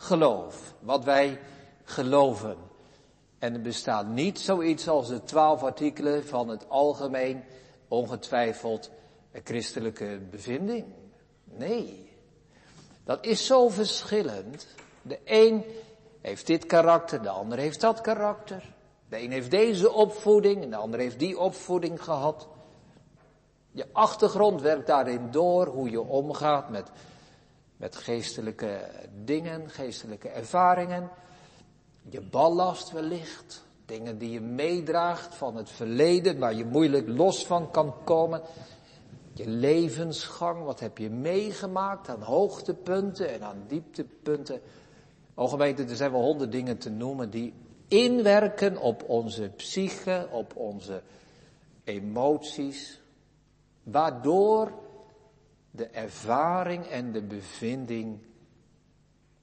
geloof. 0.00 0.74
Wat 0.78 1.04
wij 1.04 1.40
geloven. 1.84 2.56
En 3.38 3.54
er 3.54 3.60
bestaat 3.60 4.06
niet 4.06 4.38
zoiets 4.38 4.88
als 4.88 5.08
de 5.08 5.22
twaalf 5.22 5.62
artikelen 5.62 6.26
van 6.26 6.48
het 6.48 6.68
algemeen, 6.68 7.44
ongetwijfeld, 7.88 8.90
christelijke 9.44 10.20
bevinding. 10.30 10.84
Nee. 11.44 12.10
Dat 13.04 13.24
is 13.26 13.46
zo 13.46 13.68
verschillend. 13.68 14.66
De 15.02 15.18
een 15.24 15.64
heeft 16.20 16.46
dit 16.46 16.66
karakter, 16.66 17.22
de 17.22 17.28
ander 17.28 17.58
heeft 17.58 17.80
dat 17.80 18.00
karakter. 18.00 18.74
De 19.08 19.22
een 19.22 19.30
heeft 19.30 19.50
deze 19.50 19.92
opvoeding 19.92 20.62
en 20.62 20.70
de 20.70 20.76
ander 20.76 21.00
heeft 21.00 21.18
die 21.18 21.38
opvoeding 21.38 22.02
gehad. 22.02 22.48
Je 23.72 23.86
achtergrond 23.92 24.60
werkt 24.60 24.86
daarin 24.86 25.30
door 25.30 25.66
hoe 25.66 25.90
je 25.90 26.00
omgaat 26.00 26.70
met, 26.70 26.90
met 27.80 27.96
geestelijke 27.96 28.90
dingen, 29.24 29.70
geestelijke 29.70 30.28
ervaringen. 30.28 31.10
Je 32.08 32.20
ballast 32.20 32.90
wellicht, 32.92 33.64
dingen 33.86 34.18
die 34.18 34.30
je 34.30 34.40
meedraagt 34.40 35.34
van 35.34 35.56
het 35.56 35.70
verleden 35.70 36.38
waar 36.38 36.54
je 36.54 36.64
moeilijk 36.64 37.08
los 37.08 37.46
van 37.46 37.70
kan 37.70 37.94
komen. 38.04 38.42
Je 39.32 39.48
levensgang, 39.48 40.64
wat 40.64 40.80
heb 40.80 40.98
je 40.98 41.10
meegemaakt 41.10 42.08
aan 42.08 42.22
hoogtepunten 42.22 43.32
en 43.32 43.42
aan 43.42 43.64
dieptepunten. 43.66 44.60
O 45.34 45.48
gemeente, 45.48 45.84
er 45.84 45.96
zijn 45.96 46.12
wel 46.12 46.22
honderd 46.22 46.52
dingen 46.52 46.78
te 46.78 46.90
noemen 46.90 47.30
die 47.30 47.54
inwerken 47.88 48.76
op 48.76 49.02
onze 49.08 49.50
psyche, 49.56 50.28
op 50.30 50.56
onze 50.56 51.02
emoties, 51.84 53.00
waardoor 53.82 54.72
de 55.70 55.86
ervaring 55.86 56.86
en 56.86 57.12
de 57.12 57.22
bevinding 57.22 58.18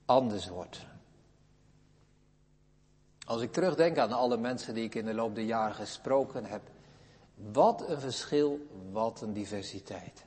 anders 0.05 0.47
wordt. 0.47 0.85
Als 3.25 3.41
ik 3.41 3.51
terugdenk 3.51 3.97
aan 3.97 4.11
alle 4.11 4.37
mensen 4.37 4.73
die 4.73 4.83
ik 4.83 4.95
in 4.95 5.05
de 5.05 5.13
loop 5.13 5.35
der 5.35 5.43
jaren 5.43 5.75
gesproken 5.75 6.45
heb, 6.45 6.61
wat 7.51 7.89
een 7.89 7.99
verschil, 7.99 8.59
wat 8.91 9.21
een 9.21 9.33
diversiteit. 9.33 10.25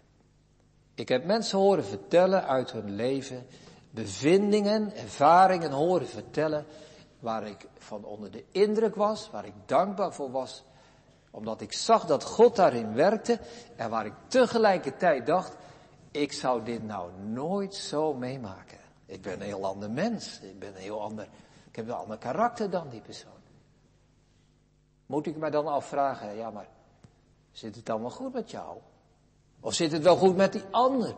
Ik 0.94 1.08
heb 1.08 1.24
mensen 1.24 1.58
horen 1.58 1.84
vertellen 1.84 2.46
uit 2.46 2.72
hun 2.72 2.94
leven, 2.94 3.46
bevindingen, 3.90 4.96
ervaringen 4.96 5.70
horen 5.70 6.08
vertellen 6.08 6.66
waar 7.18 7.46
ik 7.46 7.68
van 7.78 8.04
onder 8.04 8.30
de 8.30 8.44
indruk 8.50 8.94
was, 8.94 9.30
waar 9.30 9.44
ik 9.44 9.54
dankbaar 9.66 10.12
voor 10.12 10.30
was, 10.30 10.64
omdat 11.30 11.60
ik 11.60 11.72
zag 11.72 12.06
dat 12.06 12.24
God 12.24 12.56
daarin 12.56 12.94
werkte 12.94 13.38
en 13.76 13.90
waar 13.90 14.06
ik 14.06 14.14
tegelijkertijd 14.26 15.26
dacht, 15.26 15.56
ik 16.10 16.32
zou 16.32 16.64
dit 16.64 16.82
nou 16.82 17.10
nooit 17.22 17.74
zo 17.74 18.14
meemaken. 18.14 18.78
Ik 19.06 19.22
ben 19.22 19.32
een 19.32 19.46
heel 19.46 19.64
ander 19.64 19.90
mens, 19.90 20.40
ik 20.40 20.58
ben 20.58 20.68
een 20.68 20.82
heel 20.82 21.02
ander, 21.02 21.28
ik 21.68 21.76
heb 21.76 21.88
een 21.88 21.94
ander 21.94 22.18
karakter 22.18 22.70
dan 22.70 22.88
die 22.88 23.00
persoon. 23.00 23.40
Moet 25.06 25.26
ik 25.26 25.36
me 25.36 25.50
dan 25.50 25.66
afvragen, 25.66 26.36
ja 26.36 26.50
maar, 26.50 26.68
zit 27.52 27.76
het 27.76 27.86
dan 27.86 28.00
wel 28.00 28.10
goed 28.10 28.32
met 28.32 28.50
jou? 28.50 28.78
Of 29.60 29.74
zit 29.74 29.92
het 29.92 30.02
wel 30.02 30.16
goed 30.16 30.36
met 30.36 30.52
die 30.52 30.64
ander? 30.70 31.14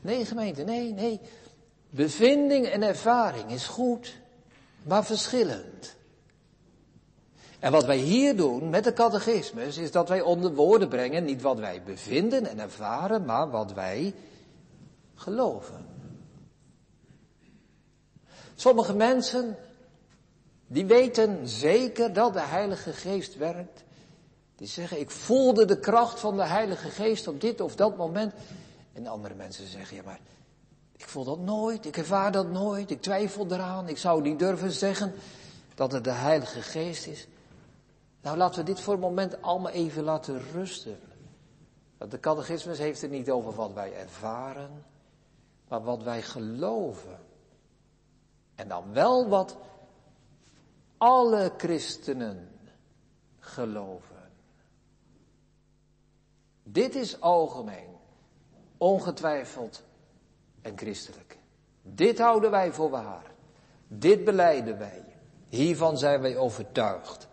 Nee 0.00 0.24
gemeente, 0.24 0.62
nee, 0.62 0.92
nee. 0.92 1.20
Bevinding 1.90 2.66
en 2.66 2.82
ervaring 2.82 3.50
is 3.50 3.66
goed 3.66 4.20
maar 4.82 5.04
verschillend. 5.04 5.96
En 7.62 7.72
wat 7.72 7.84
wij 7.84 7.96
hier 7.96 8.36
doen 8.36 8.70
met 8.70 8.84
de 8.84 8.92
catechismus 8.92 9.76
is 9.76 9.90
dat 9.90 10.08
wij 10.08 10.20
onder 10.20 10.54
woorden 10.54 10.88
brengen 10.88 11.24
niet 11.24 11.42
wat 11.42 11.58
wij 11.58 11.82
bevinden 11.82 12.46
en 12.46 12.58
ervaren, 12.58 13.24
maar 13.24 13.50
wat 13.50 13.72
wij 13.72 14.14
geloven. 15.14 15.86
Sommige 18.54 18.94
mensen, 18.94 19.56
die 20.66 20.86
weten 20.86 21.48
zeker 21.48 22.12
dat 22.12 22.32
de 22.32 22.40
Heilige 22.40 22.92
Geest 22.92 23.36
werkt. 23.36 23.84
Die 24.56 24.68
zeggen, 24.68 25.00
ik 25.00 25.10
voelde 25.10 25.64
de 25.64 25.78
kracht 25.78 26.20
van 26.20 26.36
de 26.36 26.44
Heilige 26.44 26.88
Geest 26.88 27.28
op 27.28 27.40
dit 27.40 27.60
of 27.60 27.76
dat 27.76 27.96
moment. 27.96 28.32
En 28.92 29.06
andere 29.06 29.34
mensen 29.34 29.66
zeggen, 29.66 29.96
ja 29.96 30.02
maar 30.04 30.20
ik 30.96 31.08
voel 31.08 31.24
dat 31.24 31.40
nooit, 31.40 31.86
ik 31.86 31.96
ervaar 31.96 32.32
dat 32.32 32.50
nooit, 32.50 32.90
ik 32.90 33.02
twijfel 33.02 33.46
eraan, 33.50 33.88
ik 33.88 33.98
zou 33.98 34.22
niet 34.22 34.38
durven 34.38 34.72
zeggen 34.72 35.12
dat 35.74 35.92
het 35.92 36.04
de 36.04 36.10
Heilige 36.10 36.62
Geest 36.62 37.06
is. 37.06 37.26
Nou, 38.22 38.36
laten 38.36 38.58
we 38.58 38.64
dit 38.64 38.80
voor 38.80 38.94
een 38.94 39.00
moment 39.00 39.42
allemaal 39.42 39.72
even 39.72 40.02
laten 40.02 40.40
rusten. 40.52 40.98
De 41.98 42.20
catechismus 42.20 42.78
heeft 42.78 43.00
het 43.00 43.10
niet 43.10 43.30
over 43.30 43.54
wat 43.54 43.72
wij 43.72 43.94
ervaren, 43.94 44.84
maar 45.68 45.82
wat 45.82 46.02
wij 46.02 46.22
geloven. 46.22 47.18
En 48.54 48.68
dan 48.68 48.92
wel 48.92 49.28
wat 49.28 49.56
alle 50.96 51.52
christenen 51.56 52.48
geloven. 53.38 54.30
Dit 56.62 56.94
is 56.94 57.20
algemeen, 57.20 57.96
ongetwijfeld 58.76 59.82
en 60.60 60.78
christelijk. 60.78 61.38
Dit 61.82 62.18
houden 62.18 62.50
wij 62.50 62.72
voor 62.72 62.90
waar. 62.90 63.30
Dit 63.88 64.24
beleiden 64.24 64.78
wij. 64.78 65.04
Hiervan 65.48 65.98
zijn 65.98 66.20
wij 66.20 66.36
overtuigd. 66.36 67.28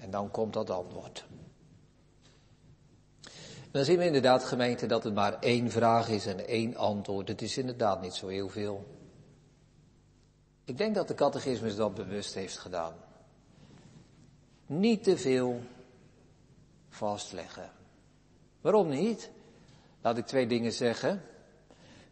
En 0.00 0.10
dan 0.10 0.30
komt 0.30 0.52
dat 0.52 0.70
antwoord. 0.70 1.24
Dan 3.70 3.84
zien 3.84 3.98
we 3.98 4.04
inderdaad, 4.04 4.44
gemeente, 4.44 4.86
dat 4.86 5.04
het 5.04 5.14
maar 5.14 5.38
één 5.40 5.70
vraag 5.70 6.08
is 6.08 6.26
en 6.26 6.46
één 6.46 6.76
antwoord. 6.76 7.28
Het 7.28 7.42
is 7.42 7.58
inderdaad 7.58 8.00
niet 8.00 8.14
zo 8.14 8.26
heel 8.26 8.48
veel. 8.48 8.86
Ik 10.64 10.78
denk 10.78 10.94
dat 10.94 11.08
de 11.08 11.14
catechismus 11.14 11.76
dat 11.76 11.94
bewust 11.94 12.34
heeft 12.34 12.58
gedaan. 12.58 12.94
Niet 14.66 15.04
te 15.04 15.16
veel 15.16 15.60
vastleggen. 16.88 17.70
Waarom 18.60 18.88
niet? 18.88 19.30
Laat 20.00 20.16
ik 20.16 20.26
twee 20.26 20.46
dingen 20.46 20.72
zeggen. 20.72 21.22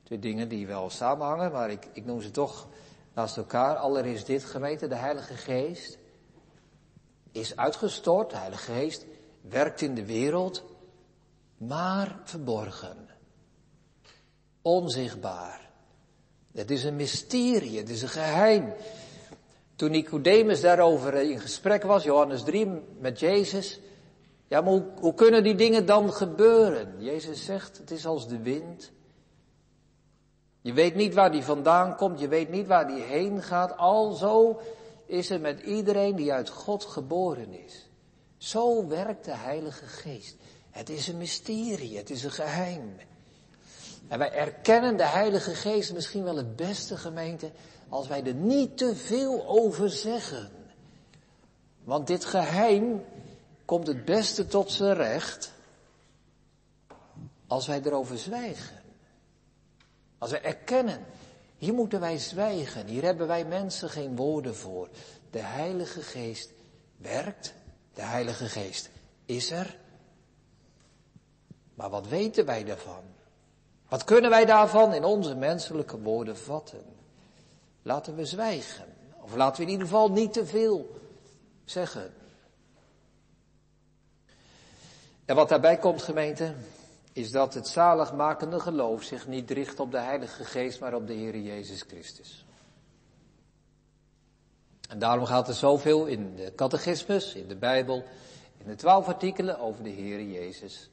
Twee 0.02 0.18
dingen 0.18 0.49
die 0.49 0.66
wel 0.66 0.90
samenhangen, 0.90 1.52
maar 1.52 1.71
ik, 1.71 1.88
ik 1.92 2.04
noem 2.04 2.21
ze 2.21 2.30
toch 2.30 2.66
naast 3.14 3.37
elkaar. 3.37 3.76
Allereerst 3.76 4.26
dit 4.26 4.45
gemeente, 4.45 4.88
de 4.88 4.95
Heilige 4.95 5.35
Geest 5.35 5.99
is 7.32 7.56
uitgestort. 7.56 8.32
Heilige 8.32 8.73
Geest 8.73 9.06
werkt 9.40 9.80
in 9.80 9.94
de 9.94 10.04
wereld, 10.04 10.64
maar 11.56 12.20
verborgen. 12.25 13.08
Onzichtbaar. 14.62 15.70
Het 16.52 16.70
is 16.70 16.85
een 16.85 16.97
mysterie, 16.97 17.78
het 17.78 17.88
is 17.88 18.02
een 18.02 18.08
geheim. 18.08 18.73
Toen 19.76 19.90
Nicodemus 19.90 20.61
daarover 20.61 21.14
in 21.14 21.40
gesprek 21.40 21.82
was, 21.82 22.04
Johannes 22.04 22.42
3, 22.42 22.82
met 22.99 23.20
Jezus. 23.20 23.80
Ja, 24.47 24.61
maar 24.61 24.73
hoe, 24.73 24.85
hoe 25.00 25.14
kunnen 25.14 25.42
die 25.42 25.54
dingen 25.54 25.87
dan 25.87 26.12
gebeuren? 26.12 26.94
Jezus 26.99 27.44
zegt, 27.44 27.78
het 27.78 27.90
is 27.90 28.06
als 28.06 28.28
de 28.28 28.38
wind. 28.38 28.90
Je 30.61 30.73
weet 30.73 30.94
niet 30.94 31.14
waar 31.14 31.32
die 31.32 31.42
vandaan 31.42 31.97
komt, 31.97 32.20
je 32.20 32.28
weet 32.28 32.50
niet 32.50 32.66
waar 32.66 32.87
die 32.87 33.02
heen 33.02 33.42
gaat. 33.42 33.76
Alzo 33.76 34.61
is 35.09 35.29
het 35.29 35.41
met 35.41 35.61
iedereen 35.61 36.17
die 36.17 36.33
uit 36.33 36.49
God 36.49 36.85
geboren 36.85 37.65
is. 37.65 37.88
Zo 38.37 38.87
werkt 38.87 39.25
de 39.25 39.37
Heilige 39.37 39.87
Geest. 39.87 40.37
Het 40.71 40.88
is 40.88 41.09
een 41.09 41.17
mysterie, 41.17 41.97
het 41.97 42.11
is 42.11 42.25
een 42.25 42.31
geheim. 42.31 42.97
En 44.09 44.19
wij 44.19 44.33
erkennen 44.33 44.97
de 44.97 45.07
Heilige 45.07 45.55
Geest 45.55 45.93
misschien 45.93 46.25
wel 46.25 46.37
het 46.37 46.57
beste 46.57 46.97
gemeente 46.97 47.50
als 47.88 48.09
wij 48.09 48.25
er 48.25 48.35
niet 48.35 48.79
te 48.79 48.97
veel 48.97 49.47
over 49.47 49.91
zeggen. 49.91 50.50
Want 51.85 52.07
dit 52.07 52.25
geheim 52.25 53.05
komt 53.65 53.87
het 53.87 54.05
beste 54.05 54.47
tot 54.47 54.73
zijn 54.73 54.95
recht 54.95 55.53
als 57.47 57.67
wij 57.67 57.81
erover 57.83 58.19
zwijgen. 58.19 58.83
Als 60.19 60.31
we 60.31 60.38
erkennen, 60.38 61.05
hier 61.59 61.75
moeten 61.75 62.00
wij 62.00 62.19
zwijgen, 62.19 62.87
hier 62.87 63.03
hebben 63.03 63.27
wij 63.27 63.45
mensen 63.45 63.91
geen 63.91 64.17
woorden 64.17 64.57
voor. 64.57 64.88
De 65.31 65.38
Heilige 65.38 66.03
Geest 66.03 66.53
werkt, 66.97 67.55
de 67.95 68.03
Heilige 68.03 68.49
Geest 68.49 68.91
is 69.25 69.50
er. 69.50 69.79
Maar 71.75 71.91
wat 71.91 72.09
weten 72.09 72.45
wij 72.45 72.65
daarvan? 72.65 73.03
Wat 73.88 74.05
kunnen 74.05 74.31
wij 74.31 74.45
daarvan 74.45 74.95
in 74.95 75.05
onze 75.05 75.35
menselijke 75.35 76.00
woorden 76.00 76.37
vatten? 76.37 76.85
Laten 77.83 78.15
we 78.15 78.25
zwijgen. 78.25 78.85
Of 79.21 79.35
laten 79.35 79.57
we 79.57 79.62
in 79.62 79.73
ieder 79.73 79.87
geval 79.87 80.11
niet 80.11 80.33
te 80.33 80.47
veel 80.47 81.00
zeggen. 81.65 82.12
En 85.25 85.35
wat 85.35 85.49
daarbij 85.49 85.77
komt, 85.77 86.03
gemeente, 86.03 86.55
is 87.12 87.31
dat 87.31 87.55
het 87.55 87.69
zaligmakende 87.69 88.61
geloof 88.61 89.03
zich 89.03 89.27
niet 89.27 89.50
richt 89.50 89.81
op 89.81 89.91
de 89.91 89.99
Heilige 89.99 90.45
Geest, 90.45 90.81
maar 90.81 90.95
op 90.95 91.07
de 91.07 91.12
Heer 91.12 91.38
Jezus 91.38 91.83
Christus. 91.83 92.47
En 94.88 94.99
daarom 94.99 95.27
gaat 95.27 95.49
er 95.49 95.55
zoveel 95.55 96.07
in 96.07 96.37
de 96.37 96.53
catechismus, 96.55 97.35
in 97.35 97.49
de 97.49 97.57
Bijbel, 97.57 98.05
in 98.59 98.67
de 98.67 98.75
twaalf 98.75 99.07
artikelen 99.07 99.59
over 99.59 99.83
de 99.83 99.91
Heer 99.91 100.23
Jezus 100.23 100.91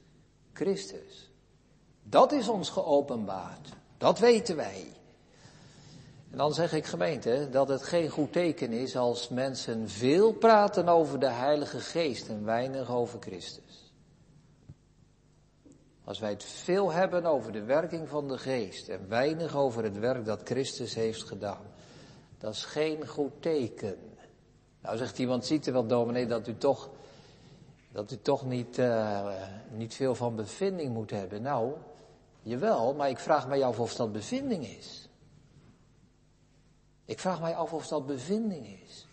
Christus. 0.52 1.30
Dat 2.02 2.32
is 2.32 2.48
ons 2.48 2.70
geopenbaard. 2.70 3.68
Dat 3.98 4.18
weten 4.18 4.56
wij. 4.56 4.96
En 6.30 6.38
dan 6.38 6.54
zeg 6.54 6.72
ik 6.72 6.86
gemeente 6.86 7.48
dat 7.50 7.68
het 7.68 7.82
geen 7.82 8.08
goed 8.08 8.32
teken 8.32 8.72
is 8.72 8.96
als 8.96 9.28
mensen 9.28 9.88
veel 9.88 10.32
praten 10.32 10.88
over 10.88 11.18
de 11.20 11.30
Heilige 11.30 11.80
Geest 11.80 12.28
en 12.28 12.44
weinig 12.44 12.90
over 12.90 13.20
Christus. 13.20 13.65
Als 16.06 16.18
wij 16.18 16.30
het 16.30 16.44
veel 16.44 16.92
hebben 16.92 17.24
over 17.24 17.52
de 17.52 17.62
werking 17.62 18.08
van 18.08 18.28
de 18.28 18.38
Geest 18.38 18.88
en 18.88 19.08
weinig 19.08 19.56
over 19.56 19.84
het 19.84 19.98
werk 19.98 20.24
dat 20.24 20.40
Christus 20.44 20.94
heeft 20.94 21.22
gedaan, 21.22 21.62
dat 22.38 22.54
is 22.54 22.64
geen 22.64 23.06
goed 23.06 23.32
teken. 23.42 23.98
Nou 24.80 24.96
zegt 24.96 25.18
iemand, 25.18 25.46
ziet 25.46 25.66
er 25.66 25.72
wel 25.72 25.86
dominee 25.86 26.26
dat 26.26 26.48
u 26.48 26.56
toch, 26.56 26.90
dat 27.92 28.10
u 28.12 28.18
toch 28.22 28.44
niet, 28.44 28.78
uh, 28.78 29.34
niet 29.70 29.94
veel 29.94 30.14
van 30.14 30.36
bevinding 30.36 30.94
moet 30.94 31.10
hebben. 31.10 31.42
Nou, 31.42 31.72
jawel, 32.42 32.94
maar 32.94 33.08
ik 33.08 33.18
vraag 33.18 33.48
mij 33.48 33.64
af 33.64 33.80
of 33.80 33.94
dat 33.94 34.12
bevinding 34.12 34.66
is. 34.66 35.08
Ik 37.04 37.18
vraag 37.18 37.40
mij 37.40 37.54
af 37.54 37.72
of 37.72 37.86
dat 37.86 38.06
bevinding 38.06 38.80
is. 38.84 39.06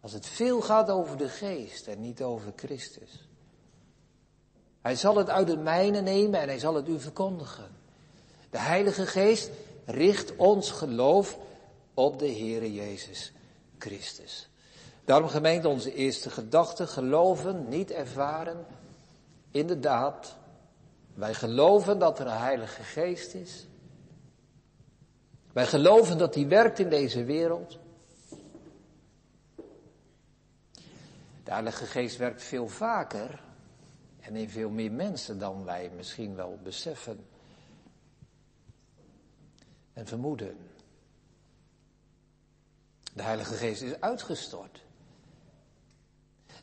Als 0.00 0.12
het 0.12 0.26
veel 0.26 0.60
gaat 0.60 0.90
over 0.90 1.16
de 1.16 1.28
geest 1.28 1.86
en 1.86 2.00
niet 2.00 2.22
over 2.22 2.52
Christus. 2.56 3.21
Hij 4.82 4.96
zal 4.96 5.16
het 5.16 5.30
uit 5.30 5.46
de 5.46 5.56
mijne 5.56 6.00
nemen 6.00 6.40
en 6.40 6.48
hij 6.48 6.58
zal 6.58 6.74
het 6.74 6.88
u 6.88 7.00
verkondigen. 7.00 7.70
De 8.50 8.58
Heilige 8.58 9.06
Geest 9.06 9.50
richt 9.84 10.36
ons 10.36 10.70
geloof 10.70 11.38
op 11.94 12.18
de 12.18 12.26
Heere 12.26 12.72
Jezus 12.72 13.32
Christus. 13.78 14.48
Daarom 15.04 15.28
gemeent 15.28 15.64
onze 15.64 15.94
eerste 15.94 16.30
gedachte, 16.30 16.86
geloven, 16.86 17.68
niet 17.68 17.90
ervaren. 17.90 18.66
Inderdaad, 19.50 20.36
wij 21.14 21.34
geloven 21.34 21.98
dat 21.98 22.18
er 22.18 22.26
een 22.26 22.38
Heilige 22.38 22.82
Geest 22.82 23.34
is. 23.34 23.66
Wij 25.52 25.66
geloven 25.66 26.18
dat 26.18 26.34
hij 26.34 26.48
werkt 26.48 26.78
in 26.78 26.88
deze 26.88 27.24
wereld. 27.24 27.78
De 31.44 31.50
Heilige 31.50 31.84
Geest 31.84 32.16
werkt 32.16 32.42
veel 32.42 32.68
vaker 32.68 33.42
en 34.22 34.36
in 34.36 34.48
veel 34.48 34.70
meer 34.70 34.92
mensen 34.92 35.38
dan 35.38 35.64
wij 35.64 35.90
misschien 35.96 36.34
wel 36.34 36.58
beseffen 36.62 37.26
en 39.92 40.06
vermoeden. 40.06 40.56
De 43.14 43.22
Heilige 43.22 43.54
Geest 43.54 43.82
is 43.82 44.00
uitgestort. 44.00 44.80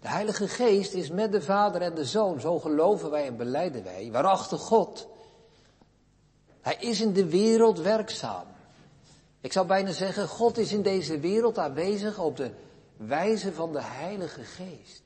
De 0.01 0.07
Heilige 0.07 0.47
Geest 0.47 0.93
is 0.93 1.09
met 1.09 1.31
de 1.31 1.41
Vader 1.41 1.81
en 1.81 1.95
de 1.95 2.05
Zoon, 2.05 2.39
zo 2.39 2.59
geloven 2.59 3.09
wij 3.09 3.25
en 3.25 3.37
beleiden 3.37 3.83
wij, 3.83 4.11
waarachter 4.11 4.57
God. 4.57 5.07
Hij 6.61 6.75
is 6.75 7.01
in 7.01 7.13
de 7.13 7.25
wereld 7.25 7.79
werkzaam. 7.79 8.47
Ik 9.41 9.51
zou 9.51 9.67
bijna 9.67 9.91
zeggen, 9.91 10.27
God 10.27 10.57
is 10.57 10.73
in 10.73 10.81
deze 10.81 11.19
wereld 11.19 11.57
aanwezig 11.57 12.19
op 12.19 12.37
de 12.37 12.51
wijze 12.97 13.53
van 13.53 13.73
de 13.73 13.81
Heilige 13.81 14.43
Geest. 14.43 15.01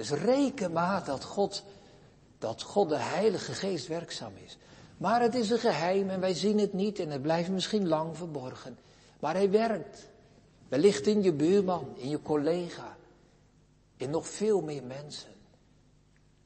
Dus 0.00 0.10
reken 0.10 0.72
maar 0.72 1.04
dat 1.04 1.24
God, 1.24 1.64
dat 2.38 2.62
God 2.62 2.88
de 2.88 2.96
Heilige 2.96 3.52
Geest 3.52 3.86
werkzaam 3.86 4.32
is. 4.44 4.58
Maar 4.96 5.20
het 5.20 5.34
is 5.34 5.50
een 5.50 5.58
geheim 5.58 6.10
en 6.10 6.20
wij 6.20 6.34
zien 6.34 6.58
het 6.58 6.72
niet 6.72 6.98
en 6.98 7.10
het 7.10 7.22
blijft 7.22 7.50
misschien 7.50 7.88
lang 7.88 8.16
verborgen. 8.16 8.78
Maar 9.18 9.34
hij 9.34 9.50
werkt. 9.50 10.08
Wellicht 10.68 11.06
in 11.06 11.22
je 11.22 11.32
buurman, 11.32 11.88
in 11.96 12.08
je 12.08 12.22
collega, 12.22 12.96
in 13.96 14.10
nog 14.10 14.28
veel 14.28 14.60
meer 14.60 14.82
mensen. 14.82 15.30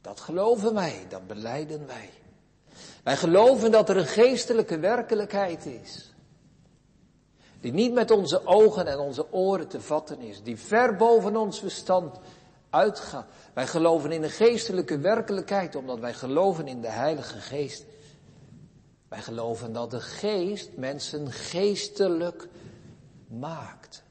Dat 0.00 0.20
geloven 0.20 0.74
wij, 0.74 1.06
dat 1.08 1.26
beleiden 1.26 1.86
wij. 1.86 2.10
Wij 3.02 3.16
geloven 3.16 3.70
dat 3.70 3.88
er 3.88 3.96
een 3.96 4.06
geestelijke 4.06 4.78
werkelijkheid 4.78 5.66
is. 5.66 6.14
Die 7.60 7.72
niet 7.72 7.92
met 7.92 8.10
onze 8.10 8.46
ogen 8.46 8.86
en 8.86 8.98
onze 8.98 9.32
oren 9.32 9.68
te 9.68 9.80
vatten 9.80 10.20
is. 10.20 10.42
Die 10.42 10.56
ver 10.56 10.96
boven 10.96 11.36
ons 11.36 11.58
verstand 11.58 12.18
Wij 13.54 13.66
geloven 13.66 14.12
in 14.12 14.22
een 14.22 14.30
geestelijke 14.30 14.98
werkelijkheid 14.98 15.74
omdat 15.74 15.98
wij 15.98 16.14
geloven 16.14 16.68
in 16.68 16.80
de 16.80 16.90
Heilige 16.90 17.40
Geest. 17.40 17.84
Wij 19.08 19.22
geloven 19.22 19.72
dat 19.72 19.90
de 19.90 20.00
Geest 20.00 20.76
mensen 20.76 21.32
geestelijk 21.32 22.48
maakt. 23.26 24.02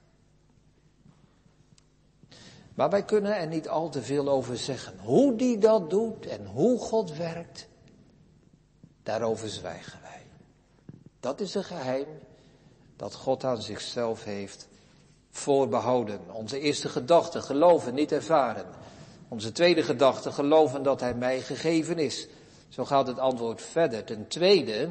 Maar 2.74 2.90
wij 2.90 3.04
kunnen 3.04 3.38
er 3.38 3.48
niet 3.48 3.70
al 3.70 3.90
te 3.90 4.02
veel 4.02 4.30
over 4.30 4.58
zeggen. 4.58 5.00
Hoe 5.00 5.36
die 5.36 5.58
dat 5.58 5.90
doet 5.90 6.26
en 6.26 6.46
hoe 6.46 6.80
God 6.80 7.16
werkt, 7.16 7.68
daarover 9.04 9.50
zwijgen 9.50 10.00
wij. 10.02 10.22
Dat 11.20 11.40
is 11.40 11.56
een 11.56 11.64
geheim 11.64 12.08
dat 12.96 13.14
God 13.14 13.44
aan 13.44 13.62
zichzelf 13.62 14.24
heeft 14.24 14.68
voorbehouden. 15.34 16.20
Onze 16.32 16.60
eerste 16.60 16.90
gedachte, 16.90 17.42
geloven, 17.42 17.94
niet 17.94 18.12
ervaren. 18.12 18.66
Onze 19.28 19.52
tweede 19.52 19.84
gedachte, 19.84 20.32
geloven 20.32 20.84
dat 20.84 21.00
Hij 21.00 21.14
mij 21.14 21.42
gegeven 21.42 21.98
is. 21.98 22.28
Zo 22.70 22.86
gaat 22.86 23.08
het 23.08 23.20
antwoord 23.20 23.62
verder. 23.62 24.04
Ten 24.04 24.28
tweede, 24.28 24.90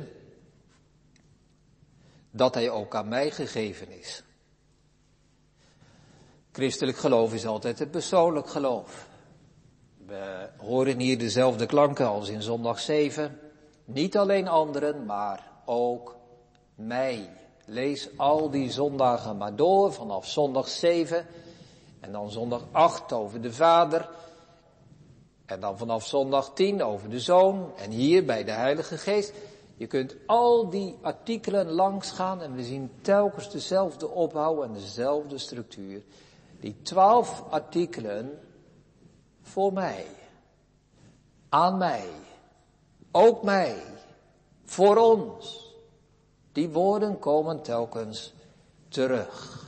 dat 2.30 2.54
Hij 2.54 2.70
ook 2.70 2.94
aan 2.94 3.08
mij 3.08 3.30
gegeven 3.30 3.98
is. 3.98 4.22
Christelijk 6.52 6.96
geloof 6.96 7.34
is 7.34 7.46
altijd 7.46 7.78
het 7.78 7.90
persoonlijk 7.90 8.48
geloof. 8.48 9.06
We 10.06 10.48
horen 10.56 10.98
hier 10.98 11.18
dezelfde 11.18 11.66
klanken 11.66 12.06
als 12.06 12.28
in 12.28 12.42
zondag 12.42 12.80
7. 12.80 13.38
Niet 13.84 14.16
alleen 14.16 14.48
anderen, 14.48 15.04
maar 15.04 15.50
ook 15.64 16.16
mij. 16.74 17.41
Lees 17.72 18.08
al 18.16 18.50
die 18.50 18.70
zondagen 18.70 19.36
maar 19.36 19.56
door, 19.56 19.92
vanaf 19.92 20.26
zondag 20.26 20.68
7 20.68 21.26
en 22.00 22.12
dan 22.12 22.30
zondag 22.30 22.62
8 22.72 23.12
over 23.12 23.40
de 23.40 23.52
Vader. 23.52 24.08
En 25.46 25.60
dan 25.60 25.78
vanaf 25.78 26.06
zondag 26.06 26.50
10 26.54 26.82
over 26.82 27.10
de 27.10 27.20
Zoon 27.20 27.72
en 27.76 27.90
hier 27.90 28.24
bij 28.24 28.44
de 28.44 28.50
Heilige 28.50 28.98
Geest. 28.98 29.32
Je 29.76 29.86
kunt 29.86 30.16
al 30.26 30.70
die 30.70 30.98
artikelen 31.02 31.70
langs 31.70 32.10
gaan 32.10 32.42
en 32.42 32.54
we 32.54 32.64
zien 32.64 32.90
telkens 33.02 33.50
dezelfde 33.50 34.08
opbouw 34.08 34.62
en 34.62 34.72
dezelfde 34.72 35.38
structuur. 35.38 36.02
Die 36.60 36.76
twaalf 36.82 37.44
artikelen 37.50 38.38
voor 39.42 39.72
mij, 39.72 40.06
aan 41.48 41.78
mij, 41.78 42.04
ook 43.10 43.42
mij, 43.42 43.76
voor 44.64 44.96
ons. 44.96 45.71
Die 46.52 46.68
woorden 46.68 47.18
komen 47.18 47.62
telkens 47.62 48.34
terug. 48.88 49.60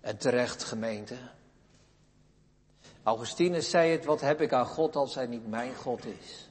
En 0.00 0.18
terecht 0.18 0.64
gemeente. 0.64 1.16
Augustinus 3.02 3.70
zei 3.70 3.90
het, 3.90 4.04
wat 4.04 4.20
heb 4.20 4.40
ik 4.40 4.52
aan 4.52 4.66
God 4.66 4.96
als 4.96 5.14
hij 5.14 5.26
niet 5.26 5.48
mijn 5.48 5.74
God 5.74 6.04
is? 6.04 6.48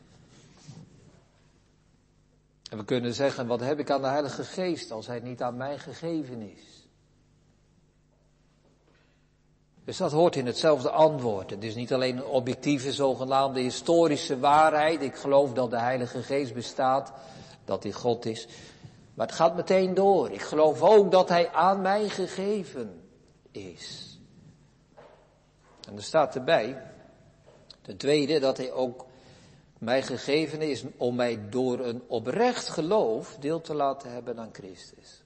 En 2.69 2.77
we 2.77 2.83
kunnen 2.85 3.13
zeggen, 3.13 3.47
wat 3.47 3.59
heb 3.59 3.79
ik 3.79 3.89
aan 3.89 4.01
de 4.01 4.07
Heilige 4.07 4.43
Geest 4.43 4.91
als 4.91 5.07
hij 5.07 5.19
niet 5.19 5.41
aan 5.41 5.57
mij 5.57 5.77
gegeven 5.77 6.41
is? 6.41 6.77
Dus 9.83 9.97
dat 9.97 10.11
hoort 10.11 10.35
in 10.35 10.45
hetzelfde 10.45 10.89
antwoord. 10.89 11.49
Het 11.49 11.63
is 11.63 11.75
niet 11.75 11.93
alleen 11.93 12.17
een 12.17 12.25
objectieve, 12.25 12.93
zogenaamde 12.93 13.59
historische 13.59 14.39
waarheid. 14.39 15.01
Ik 15.01 15.15
geloof 15.15 15.53
dat 15.53 15.69
de 15.69 15.79
Heilige 15.79 16.23
Geest 16.23 16.53
bestaat, 16.53 17.13
dat 17.65 17.83
hij 17.83 17.91
God 17.91 18.25
is. 18.25 18.47
Maar 19.17 19.27
het 19.27 19.35
gaat 19.35 19.55
meteen 19.55 19.93
door. 19.93 20.31
Ik 20.31 20.41
geloof 20.41 20.81
ook 20.81 21.11
dat 21.11 21.29
hij 21.29 21.51
aan 21.51 21.81
mij 21.81 22.09
gegeven 22.09 23.09
is. 23.51 24.19
En 25.87 25.95
er 25.95 26.03
staat 26.03 26.35
erbij, 26.35 26.81
ten 27.81 27.97
tweede, 27.97 28.39
dat 28.39 28.57
hij 28.57 28.71
ook 28.71 29.05
mij 29.77 30.03
gegeven 30.03 30.61
is 30.61 30.83
om 30.97 31.15
mij 31.15 31.49
door 31.49 31.79
een 31.79 32.03
oprecht 32.07 32.69
geloof 32.69 33.37
deel 33.39 33.61
te 33.61 33.73
laten 33.73 34.11
hebben 34.11 34.39
aan 34.39 34.53
Christus. 34.53 35.23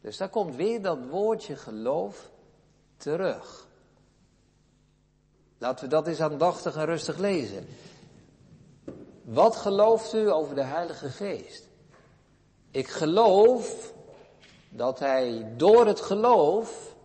Dus 0.00 0.16
daar 0.16 0.28
komt 0.28 0.56
weer 0.56 0.82
dat 0.82 0.98
woordje 1.10 1.56
geloof 1.56 2.30
terug. 2.96 3.66
Laten 5.58 5.84
we 5.84 5.90
dat 5.90 6.06
eens 6.06 6.20
aandachtig 6.20 6.76
en 6.76 6.84
rustig 6.84 7.16
lezen. 7.16 7.66
Wat 9.22 9.56
gelooft 9.56 10.14
u 10.14 10.30
over 10.30 10.54
de 10.54 10.64
Heilige 10.64 11.08
Geest? 11.08 11.65
Ik 12.76 12.88
geloof 12.88 13.94
dat 14.68 14.98
Hij 14.98 15.52
door 15.56 15.86
het 15.86 16.00
geloof 16.00 16.96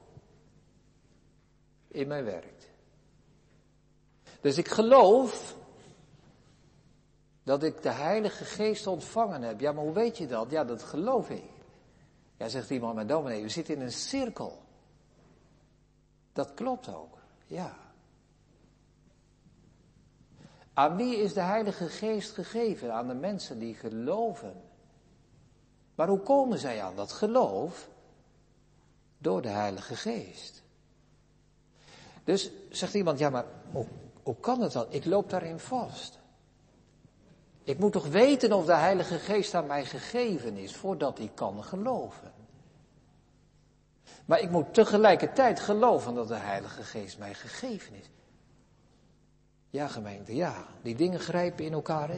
in 1.87 2.07
mij 2.07 2.23
werkt. 2.23 2.69
Dus 4.41 4.57
ik 4.57 4.67
geloof 4.67 5.55
dat 7.43 7.63
ik 7.63 7.81
de 7.81 7.89
Heilige 7.89 8.45
Geest 8.45 8.87
ontvangen 8.87 9.41
heb. 9.41 9.59
Ja, 9.59 9.71
maar 9.71 9.83
hoe 9.83 9.93
weet 9.93 10.17
je 10.17 10.27
dat? 10.27 10.51
Ja, 10.51 10.63
dat 10.63 10.83
geloof 10.83 11.29
ik. 11.29 11.49
Ja, 12.37 12.47
zegt 12.47 12.69
iemand, 12.69 12.95
maar 12.95 13.07
dominee, 13.07 13.41
we 13.41 13.49
zitten 13.49 13.75
in 13.75 13.81
een 13.81 13.91
cirkel. 13.91 14.61
Dat 16.33 16.53
klopt 16.53 16.93
ook, 16.93 17.17
ja. 17.45 17.77
Aan 20.73 20.95
wie 20.95 21.17
is 21.17 21.33
de 21.33 21.41
Heilige 21.41 21.89
Geest 21.89 22.31
gegeven? 22.33 22.93
Aan 22.93 23.07
de 23.07 23.13
mensen 23.13 23.59
die 23.59 23.75
geloven. 23.75 24.69
Maar 26.01 26.09
hoe 26.09 26.19
komen 26.19 26.59
zij 26.59 26.81
aan 26.81 26.95
dat 26.95 27.11
geloof? 27.11 27.89
Door 29.17 29.41
de 29.41 29.49
Heilige 29.49 29.95
Geest. 29.95 30.63
Dus 32.23 32.51
zegt 32.69 32.93
iemand, 32.93 33.19
ja 33.19 33.29
maar 33.29 33.45
hoe, 34.23 34.35
kan 34.39 34.61
het 34.61 34.71
dan? 34.71 34.85
Ik 34.89 35.05
loop 35.05 35.29
daarin 35.29 35.59
vast. 35.59 36.19
Ik 37.63 37.79
moet 37.79 37.91
toch 37.91 38.07
weten 38.07 38.53
of 38.53 38.65
de 38.65 38.75
Heilige 38.75 39.19
Geest 39.19 39.53
aan 39.53 39.67
mij 39.67 39.85
gegeven 39.85 40.57
is 40.57 40.75
voordat 40.75 41.19
ik 41.19 41.35
kan 41.35 41.63
geloven. 41.63 42.33
Maar 44.25 44.39
ik 44.39 44.49
moet 44.49 44.73
tegelijkertijd 44.73 45.59
geloven 45.59 46.15
dat 46.15 46.27
de 46.27 46.35
Heilige 46.35 46.83
Geest 46.83 47.17
mij 47.17 47.33
gegeven 47.33 47.93
is. 47.93 48.09
Ja, 49.69 49.87
gemeente, 49.87 50.35
ja. 50.35 50.65
Die 50.81 50.95
dingen 50.95 51.19
grijpen 51.19 51.65
in 51.65 51.73
elkaar 51.73 52.09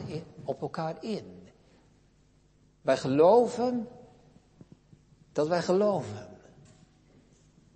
op 0.44 0.60
elkaar 0.60 0.96
in. 1.00 1.43
Wij 2.84 2.96
geloven 2.96 3.88
dat 5.32 5.48
wij 5.48 5.62
geloven. 5.62 6.38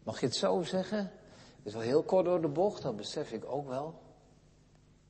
Mag 0.02 0.20
je 0.20 0.26
het 0.26 0.36
zo 0.36 0.62
zeggen? 0.62 1.10
Dat 1.56 1.66
is 1.66 1.72
wel 1.72 1.82
heel 1.82 2.02
kort 2.02 2.24
door 2.24 2.40
de 2.40 2.48
bocht, 2.48 2.82
dat 2.82 2.96
besef 2.96 3.32
ik 3.32 3.44
ook 3.46 3.68
wel. 3.68 3.94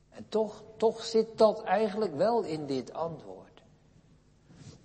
En 0.09 0.25
toch, 0.29 0.63
toch 0.77 1.03
zit 1.03 1.37
dat 1.37 1.63
eigenlijk 1.63 2.15
wel 2.15 2.43
in 2.43 2.65
dit 2.65 2.93
antwoord. 2.93 3.61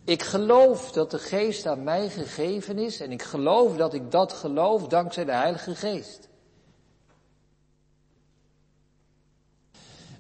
Ik 0.05 0.23
geloof 0.23 0.93
dat 0.93 1.11
de 1.11 1.19
geest 1.19 1.67
aan 1.67 1.83
mij 1.83 2.11
gegeven 2.11 2.79
is 2.79 3.01
en 3.01 3.13
ik 3.13 3.23
geloof 3.23 3.77
dat 3.77 3.95
ik 3.95 4.11
dat 4.11 4.33
geloof 4.33 4.89
dankzij 4.89 5.25
de 5.25 5.33
Heilige 5.33 5.75
Geest. 5.75 6.29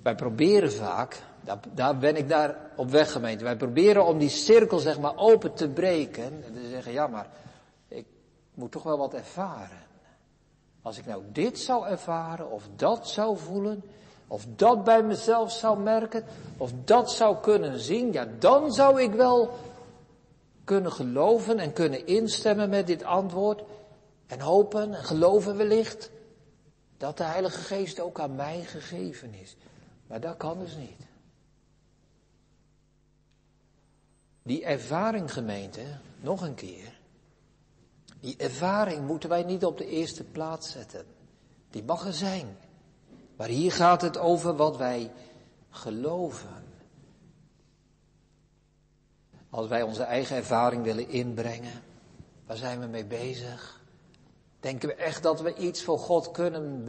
Wij 0.02 0.14
proberen 0.14 0.72
vaak, 0.72 1.22
daar, 1.44 1.59
daar 1.74 1.98
ben 1.98 2.16
ik 2.16 2.28
daar 2.28 2.57
op 2.76 2.90
weg 2.90 3.12
gemeente, 3.12 3.44
wij 3.44 3.57
proberen 3.57 4.07
om 4.07 4.18
die 4.18 4.28
cirkel 4.28 4.78
zeg 4.78 5.00
maar 5.00 5.16
open 5.16 5.54
te 5.54 5.68
breken 5.68 6.44
en 6.44 6.52
te 6.54 6.68
zeggen, 6.68 6.92
ja 6.92 7.07
maar, 7.07 7.26
ik 7.88 8.07
moet 8.54 8.72
toch 8.72 8.83
wel 8.83 8.98
wat 8.98 9.14
ervaren. 9.14 9.83
Als 10.83 10.98
ik 10.98 11.07
nou 11.07 11.22
dit 11.33 11.59
zou 11.59 11.87
ervaren 11.87 12.50
of 12.50 12.68
dat 12.76 13.09
zou 13.09 13.38
voelen, 13.38 13.83
of 14.26 14.46
dat 14.57 14.85
bij 14.85 15.02
mezelf 15.02 15.52
zou 15.52 15.78
merken, 15.78 16.24
of 16.57 16.70
dat 16.85 17.11
zou 17.11 17.37
kunnen 17.37 17.78
zien, 17.80 18.12
ja 18.12 18.26
dan 18.38 18.72
zou 18.72 19.02
ik 19.02 19.12
wel 19.12 19.50
kunnen 20.64 20.92
geloven 20.92 21.59
en 21.59 21.72
kunnen 21.72 22.07
instemmen 22.07 22.70
met 22.70 22.87
dit 22.87 23.02
antwoord 23.02 23.62
en 24.26 24.40
hopen 24.40 24.94
en 24.94 25.04
geloven 25.04 25.57
wellicht 25.57 26.11
dat 26.96 27.16
de 27.16 27.24
Heilige 27.24 27.61
Geest 27.61 28.00
ook 28.00 28.20
aan 28.20 28.35
mij 28.35 28.62
gegeven 28.62 29.35
is. 29.35 29.57
Maar 30.07 30.20
dat 30.20 30.37
kan 30.37 30.59
dus 30.59 30.76
niet. 30.76 31.13
Die 34.44 34.64
ervaring 34.64 35.33
gemeente, 35.33 35.83
nog 36.20 36.42
een 36.42 36.54
keer, 36.54 37.00
die 38.20 38.37
ervaring 38.37 39.07
moeten 39.07 39.28
wij 39.28 39.42
niet 39.42 39.64
op 39.64 39.78
de 39.78 39.87
eerste 39.87 40.24
plaats 40.24 40.70
zetten. 40.70 41.07
Die 41.70 41.83
mag 41.83 42.07
er 42.07 42.12
zijn. 42.12 42.57
Maar 43.37 43.48
hier 43.48 43.72
gaat 43.72 44.02
het 44.02 44.18
over 44.18 44.57
wat 44.57 44.76
wij 44.76 45.12
geloven. 45.70 46.64
Als 49.50 49.68
wij 49.68 49.83
onze 49.83 50.02
eigen 50.02 50.37
ervaring 50.37 50.83
willen 50.83 51.09
inbrengen, 51.09 51.83
waar 52.46 52.57
zijn 52.57 52.80
we 52.80 52.87
mee 52.87 53.07
bezig? 53.07 53.80
Denken 54.61 54.88
we 54.88 54.94
echt 54.94 55.22
dat 55.22 55.40
we 55.40 55.54
iets 55.54 55.83
voor 55.83 55.98
God 55.98 56.30
kunnen, 56.30 56.85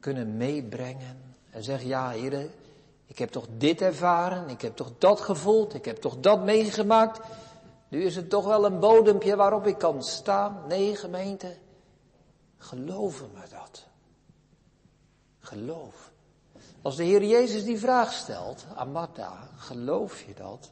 kunnen 0.00 0.36
meebrengen? 0.36 1.34
En 1.50 1.62
zeggen, 1.62 1.88
ja 1.88 2.10
heren, 2.10 2.50
ik 3.06 3.18
heb 3.18 3.30
toch 3.30 3.46
dit 3.50 3.80
ervaren, 3.80 4.48
ik 4.48 4.60
heb 4.60 4.76
toch 4.76 4.92
dat 4.98 5.20
gevoeld, 5.20 5.74
ik 5.74 5.84
heb 5.84 5.96
toch 5.96 6.20
dat 6.20 6.44
meegemaakt. 6.44 7.20
Nu 7.88 8.02
is 8.02 8.16
het 8.16 8.30
toch 8.30 8.44
wel 8.44 8.64
een 8.64 8.80
bodempje 8.80 9.36
waarop 9.36 9.66
ik 9.66 9.78
kan 9.78 10.02
staan. 10.02 10.62
Nee, 10.68 10.96
gemeente, 10.96 11.56
geloven 12.58 13.30
me 13.34 13.40
dat. 13.50 13.86
Geloof. 15.38 16.10
Als 16.82 16.96
de 16.96 17.04
Heer 17.04 17.24
Jezus 17.24 17.64
die 17.64 17.78
vraag 17.78 18.12
stelt 18.12 18.66
aan 18.74 19.08
geloof 19.56 20.22
je 20.22 20.34
dat? 20.34 20.70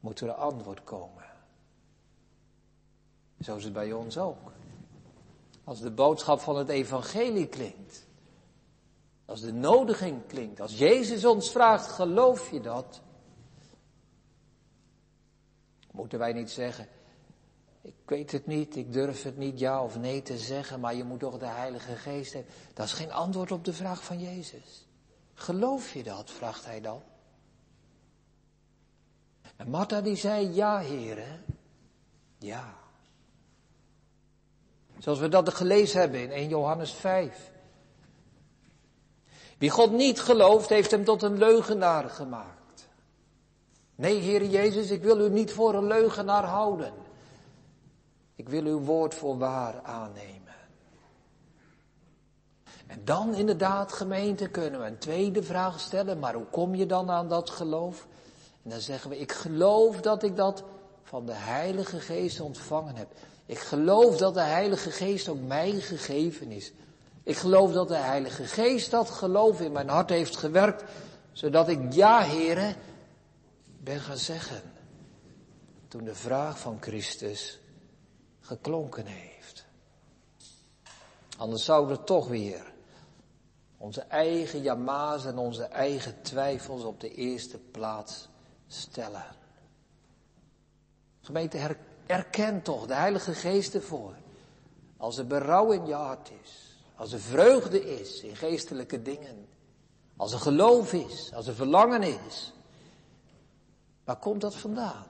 Moet 0.00 0.20
er 0.20 0.28
een 0.28 0.34
antwoord 0.34 0.84
komen. 0.84 1.24
Zo 3.40 3.56
is 3.56 3.64
het 3.64 3.72
bij 3.72 3.92
ons 3.92 4.18
ook. 4.18 4.52
Als 5.64 5.80
de 5.80 5.90
boodschap 5.90 6.40
van 6.40 6.56
het 6.56 6.68
evangelie 6.68 7.46
klinkt. 7.46 8.06
Als 9.28 9.40
de 9.40 9.52
nodiging 9.52 10.26
klinkt. 10.26 10.60
Als 10.60 10.78
Jezus 10.78 11.24
ons 11.24 11.50
vraagt, 11.50 11.86
geloof 11.86 12.50
je 12.50 12.60
dat? 12.60 13.00
Moeten 15.90 16.18
wij 16.18 16.32
niet 16.32 16.50
zeggen, 16.50 16.88
ik 17.82 17.94
weet 18.04 18.32
het 18.32 18.46
niet, 18.46 18.76
ik 18.76 18.92
durf 18.92 19.22
het 19.22 19.36
niet 19.36 19.58
ja 19.58 19.82
of 19.82 19.98
nee 19.98 20.22
te 20.22 20.38
zeggen, 20.38 20.80
maar 20.80 20.94
je 20.94 21.04
moet 21.04 21.20
toch 21.20 21.38
de 21.38 21.46
Heilige 21.46 21.96
Geest 21.96 22.32
hebben. 22.32 22.52
Dat 22.74 22.86
is 22.86 22.92
geen 22.92 23.12
antwoord 23.12 23.52
op 23.52 23.64
de 23.64 23.72
vraag 23.72 24.04
van 24.04 24.20
Jezus. 24.20 24.86
Geloof 25.34 25.92
je 25.92 26.02
dat, 26.02 26.30
vraagt 26.30 26.64
hij 26.64 26.80
dan. 26.80 27.02
En 29.56 29.70
Martha 29.70 30.00
die 30.00 30.16
zei, 30.16 30.54
ja 30.54 30.78
heren, 30.78 31.44
ja. 32.38 32.74
Zoals 34.98 35.18
we 35.18 35.28
dat 35.28 35.54
gelezen 35.54 36.00
hebben 36.00 36.20
in 36.22 36.30
1 36.30 36.48
Johannes 36.48 36.92
5. 36.92 37.56
Wie 39.58 39.70
God 39.70 39.92
niet 39.92 40.20
gelooft, 40.20 40.68
heeft 40.68 40.90
hem 40.90 41.04
tot 41.04 41.22
een 41.22 41.38
leugenaar 41.38 42.10
gemaakt. 42.10 42.88
Nee, 43.94 44.18
Heer 44.18 44.44
Jezus, 44.44 44.90
ik 44.90 45.02
wil 45.02 45.20
u 45.20 45.30
niet 45.30 45.52
voor 45.52 45.74
een 45.74 45.86
leugenaar 45.86 46.44
houden. 46.44 46.92
Ik 48.36 48.48
wil 48.48 48.64
uw 48.64 48.80
woord 48.80 49.14
voor 49.14 49.38
waar 49.38 49.80
aannemen. 49.82 50.54
En 52.86 53.04
dan 53.04 53.34
inderdaad, 53.34 53.92
gemeente, 53.92 54.48
kunnen 54.48 54.80
we 54.80 54.86
een 54.86 54.98
tweede 54.98 55.42
vraag 55.42 55.80
stellen. 55.80 56.18
Maar 56.18 56.34
hoe 56.34 56.46
kom 56.50 56.74
je 56.74 56.86
dan 56.86 57.10
aan 57.10 57.28
dat 57.28 57.50
geloof? 57.50 58.06
En 58.62 58.70
dan 58.70 58.80
zeggen 58.80 59.10
we, 59.10 59.18
ik 59.18 59.32
geloof 59.32 60.00
dat 60.00 60.22
ik 60.22 60.36
dat 60.36 60.64
van 61.02 61.26
de 61.26 61.34
Heilige 61.34 62.00
Geest 62.00 62.40
ontvangen 62.40 62.96
heb. 62.96 63.08
Ik 63.46 63.58
geloof 63.58 64.16
dat 64.16 64.34
de 64.34 64.40
Heilige 64.40 64.90
Geest 64.90 65.28
ook 65.28 65.40
mij 65.40 65.72
gegeven 65.72 66.50
is. 66.50 66.72
Ik 67.28 67.36
geloof 67.36 67.72
dat 67.72 67.88
de 67.88 67.96
Heilige 67.96 68.44
Geest 68.44 68.90
dat 68.90 69.10
geloof 69.10 69.60
in 69.60 69.72
mijn 69.72 69.88
hart 69.88 70.10
heeft 70.10 70.36
gewerkt, 70.36 70.84
zodat 71.32 71.68
ik 71.68 71.92
ja, 71.92 72.20
heren, 72.20 72.76
ben 73.80 74.00
gaan 74.00 74.16
zeggen. 74.16 74.62
Toen 75.88 76.04
de 76.04 76.14
vraag 76.14 76.58
van 76.58 76.76
Christus 76.80 77.58
geklonken 78.40 79.06
heeft. 79.06 79.64
Anders 81.36 81.64
zouden 81.64 81.96
we 81.96 82.04
toch 82.04 82.28
weer 82.28 82.72
onze 83.78 84.00
eigen 84.00 84.62
jama's 84.62 85.24
en 85.24 85.38
onze 85.38 85.64
eigen 85.64 86.22
twijfels 86.22 86.82
op 86.82 87.00
de 87.00 87.14
eerste 87.14 87.58
plaats 87.58 88.28
stellen. 88.66 89.26
Gemeente, 91.20 91.76
erken 92.06 92.62
toch 92.62 92.86
de 92.86 92.94
Heilige 92.94 93.34
Geest 93.34 93.74
ervoor. 93.74 94.14
Als 94.96 95.18
er 95.18 95.26
berouw 95.26 95.72
in 95.72 95.86
je 95.86 95.94
hart 95.94 96.30
is, 96.42 96.67
als 96.98 97.12
er 97.12 97.20
vreugde 97.20 97.98
is 98.00 98.20
in 98.20 98.36
geestelijke 98.36 99.02
dingen, 99.02 99.48
als 100.16 100.32
er 100.32 100.38
geloof 100.38 100.92
is, 100.92 101.32
als 101.34 101.46
er 101.46 101.54
verlangen 101.54 102.02
is. 102.02 102.52
Waar 104.04 104.16
komt 104.16 104.40
dat 104.40 104.54
vandaan? 104.54 105.06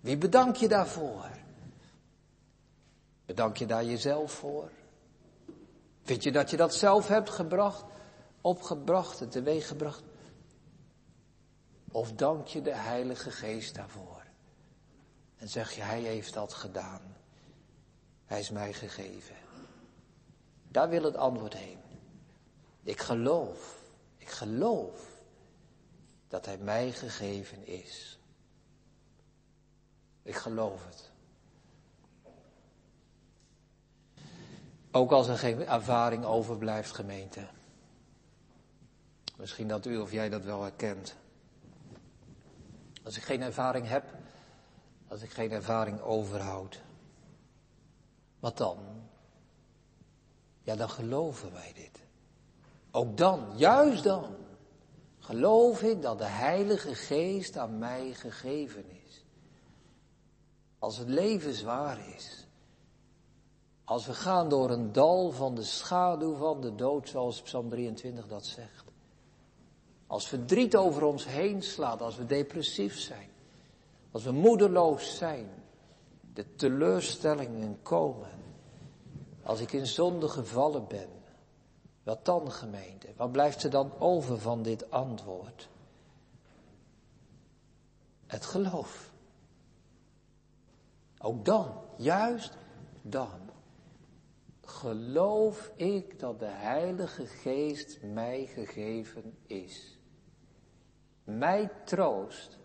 Wie 0.00 0.16
bedank 0.16 0.56
je 0.56 0.68
daarvoor? 0.68 1.30
Bedank 3.26 3.56
je 3.56 3.66
daar 3.66 3.84
jezelf 3.84 4.32
voor? 4.32 4.70
Vind 6.02 6.22
je 6.22 6.32
dat 6.32 6.50
je 6.50 6.56
dat 6.56 6.74
zelf 6.74 7.08
hebt 7.08 7.30
gebracht, 7.30 7.84
opgebracht 8.40 9.20
en 9.20 9.28
teweeggebracht? 9.28 10.02
Of 11.90 12.12
dank 12.12 12.46
je 12.46 12.62
de 12.62 12.74
Heilige 12.74 13.30
Geest 13.30 13.74
daarvoor? 13.74 14.22
En 15.36 15.48
zeg 15.48 15.72
je, 15.72 15.82
Hij 15.82 16.00
heeft 16.00 16.34
dat 16.34 16.52
gedaan. 16.52 17.16
Hij 18.24 18.40
is 18.40 18.50
mij 18.50 18.72
gegeven. 18.72 19.43
Daar 20.74 20.88
wil 20.88 21.02
het 21.02 21.16
antwoord 21.16 21.54
heen. 21.54 21.78
Ik 22.82 23.00
geloof, 23.00 23.82
ik 24.16 24.28
geloof 24.28 25.22
dat 26.28 26.46
Hij 26.46 26.58
mij 26.58 26.92
gegeven 26.92 27.66
is. 27.66 28.18
Ik 30.22 30.34
geloof 30.34 30.84
het. 30.86 31.10
Ook 34.90 35.12
als 35.12 35.28
er 35.28 35.38
geen 35.38 35.66
ervaring 35.66 36.24
overblijft, 36.24 36.92
gemeente. 36.92 37.46
Misschien 39.36 39.68
dat 39.68 39.86
u 39.86 39.98
of 39.98 40.12
jij 40.12 40.28
dat 40.28 40.44
wel 40.44 40.62
herkent. 40.62 41.16
Als 43.02 43.16
ik 43.16 43.22
geen 43.22 43.42
ervaring 43.42 43.88
heb, 43.88 44.04
als 45.08 45.22
ik 45.22 45.30
geen 45.30 45.50
ervaring 45.50 46.00
overhoud. 46.00 46.82
Wat 48.40 48.56
dan? 48.56 49.03
Ja, 50.64 50.76
dan 50.76 50.90
geloven 50.90 51.52
wij 51.52 51.72
dit. 51.74 52.00
Ook 52.90 53.16
dan, 53.16 53.52
juist 53.56 54.04
dan, 54.04 54.34
geloof 55.18 55.82
ik 55.82 56.02
dat 56.02 56.18
de 56.18 56.24
Heilige 56.24 56.94
Geest 56.94 57.56
aan 57.56 57.78
mij 57.78 58.12
gegeven 58.14 58.84
is. 58.90 59.24
Als 60.78 60.96
het 60.98 61.08
leven 61.08 61.54
zwaar 61.54 62.08
is, 62.14 62.46
als 63.84 64.06
we 64.06 64.14
gaan 64.14 64.48
door 64.48 64.70
een 64.70 64.92
dal 64.92 65.30
van 65.30 65.54
de 65.54 65.62
schaduw 65.62 66.34
van 66.34 66.60
de 66.60 66.74
dood, 66.74 67.08
zoals 67.08 67.42
Psalm 67.42 67.68
23 67.68 68.26
dat 68.26 68.46
zegt. 68.46 68.84
Als 70.06 70.28
verdriet 70.28 70.76
over 70.76 71.04
ons 71.04 71.26
heen 71.26 71.62
slaat, 71.62 72.00
als 72.00 72.16
we 72.16 72.26
depressief 72.26 72.98
zijn, 72.98 73.28
als 74.10 74.24
we 74.24 74.32
moedeloos 74.32 75.16
zijn, 75.16 75.48
de 76.34 76.54
teleurstellingen 76.54 77.78
komen, 77.82 78.30
als 79.44 79.60
ik 79.60 79.72
in 79.72 79.86
zonde 79.86 80.28
gevallen 80.28 80.86
ben, 80.88 81.08
wat 82.02 82.24
dan 82.24 82.52
gemeente? 82.52 83.08
Wat 83.16 83.32
blijft 83.32 83.62
er 83.62 83.70
dan 83.70 83.98
over 83.98 84.38
van 84.38 84.62
dit 84.62 84.90
antwoord? 84.90 85.68
Het 88.26 88.44
geloof. 88.44 89.12
Ook 91.18 91.44
dan, 91.44 91.80
juist 91.96 92.56
dan 93.02 93.44
geloof 94.60 95.72
ik 95.76 96.18
dat 96.18 96.38
de 96.38 96.50
Heilige 96.50 97.26
Geest 97.26 98.02
mij 98.02 98.46
gegeven 98.46 99.36
is. 99.46 99.98
Mij 101.24 101.70
troost 101.84 102.58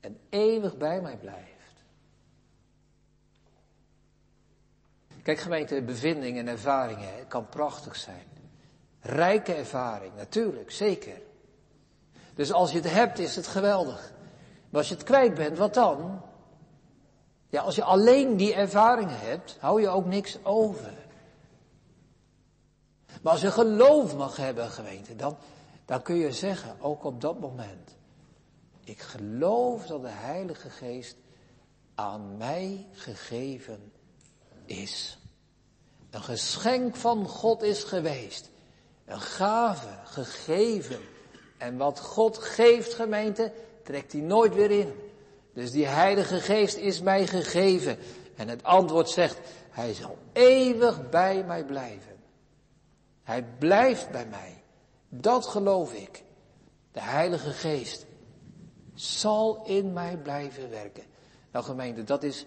en 0.00 0.20
eeuwig 0.28 0.76
bij 0.76 1.00
mij 1.00 1.16
blijft. 1.16 1.51
Kijk 5.22 5.38
gemeente, 5.38 5.82
bevindingen 5.82 6.46
en 6.46 6.52
ervaringen, 6.52 7.28
kan 7.28 7.48
prachtig 7.48 7.96
zijn. 7.96 8.26
Rijke 9.00 9.54
ervaring, 9.54 10.12
natuurlijk, 10.16 10.70
zeker. 10.70 11.20
Dus 12.34 12.52
als 12.52 12.70
je 12.72 12.76
het 12.76 12.90
hebt, 12.90 13.18
is 13.18 13.36
het 13.36 13.46
geweldig. 13.46 14.12
Maar 14.70 14.80
als 14.80 14.88
je 14.88 14.94
het 14.94 15.04
kwijt 15.04 15.34
bent, 15.34 15.58
wat 15.58 15.74
dan? 15.74 16.22
Ja, 17.48 17.62
als 17.62 17.74
je 17.74 17.84
alleen 17.84 18.36
die 18.36 18.54
ervaringen 18.54 19.18
hebt, 19.18 19.56
hou 19.60 19.80
je 19.80 19.88
ook 19.88 20.06
niks 20.06 20.38
over. 20.42 20.92
Maar 23.22 23.32
als 23.32 23.40
je 23.40 23.50
geloof 23.50 24.16
mag 24.16 24.36
hebben, 24.36 24.70
gemeente, 24.70 25.16
dan, 25.16 25.36
dan 25.84 26.02
kun 26.02 26.16
je 26.16 26.32
zeggen, 26.32 26.76
ook 26.80 27.04
op 27.04 27.20
dat 27.20 27.40
moment, 27.40 27.96
ik 28.84 29.00
geloof 29.00 29.86
dat 29.86 30.02
de 30.02 30.08
Heilige 30.08 30.70
Geest 30.70 31.16
aan 31.94 32.36
mij 32.36 32.86
gegeven 32.92 33.91
is. 34.66 35.18
Een 36.10 36.22
geschenk 36.22 36.96
van 36.96 37.28
God 37.28 37.62
is 37.62 37.84
geweest. 37.84 38.50
Een 39.04 39.20
gave 39.20 39.98
gegeven. 40.04 41.00
En 41.58 41.76
wat 41.76 42.00
God 42.00 42.38
geeft, 42.38 42.94
gemeente, 42.94 43.52
trekt 43.82 44.12
hij 44.12 44.20
nooit 44.20 44.54
weer 44.54 44.70
in. 44.70 44.92
Dus 45.54 45.70
die 45.70 45.86
Heilige 45.86 46.40
Geest 46.40 46.76
is 46.76 47.00
mij 47.00 47.26
gegeven. 47.26 47.98
En 48.36 48.48
het 48.48 48.64
antwoord 48.64 49.08
zegt, 49.08 49.38
Hij 49.70 49.94
zal 49.94 50.18
eeuwig 50.32 51.10
bij 51.10 51.44
mij 51.44 51.64
blijven. 51.64 52.16
Hij 53.22 53.44
blijft 53.58 54.10
bij 54.10 54.26
mij. 54.26 54.62
Dat 55.08 55.46
geloof 55.46 55.92
ik. 55.92 56.22
De 56.92 57.00
Heilige 57.00 57.50
Geest 57.50 58.06
zal 58.94 59.62
in 59.66 59.92
mij 59.92 60.16
blijven 60.16 60.70
werken. 60.70 61.04
Nou 61.52 61.64
gemeente, 61.64 62.04
dat 62.04 62.22
is, 62.22 62.46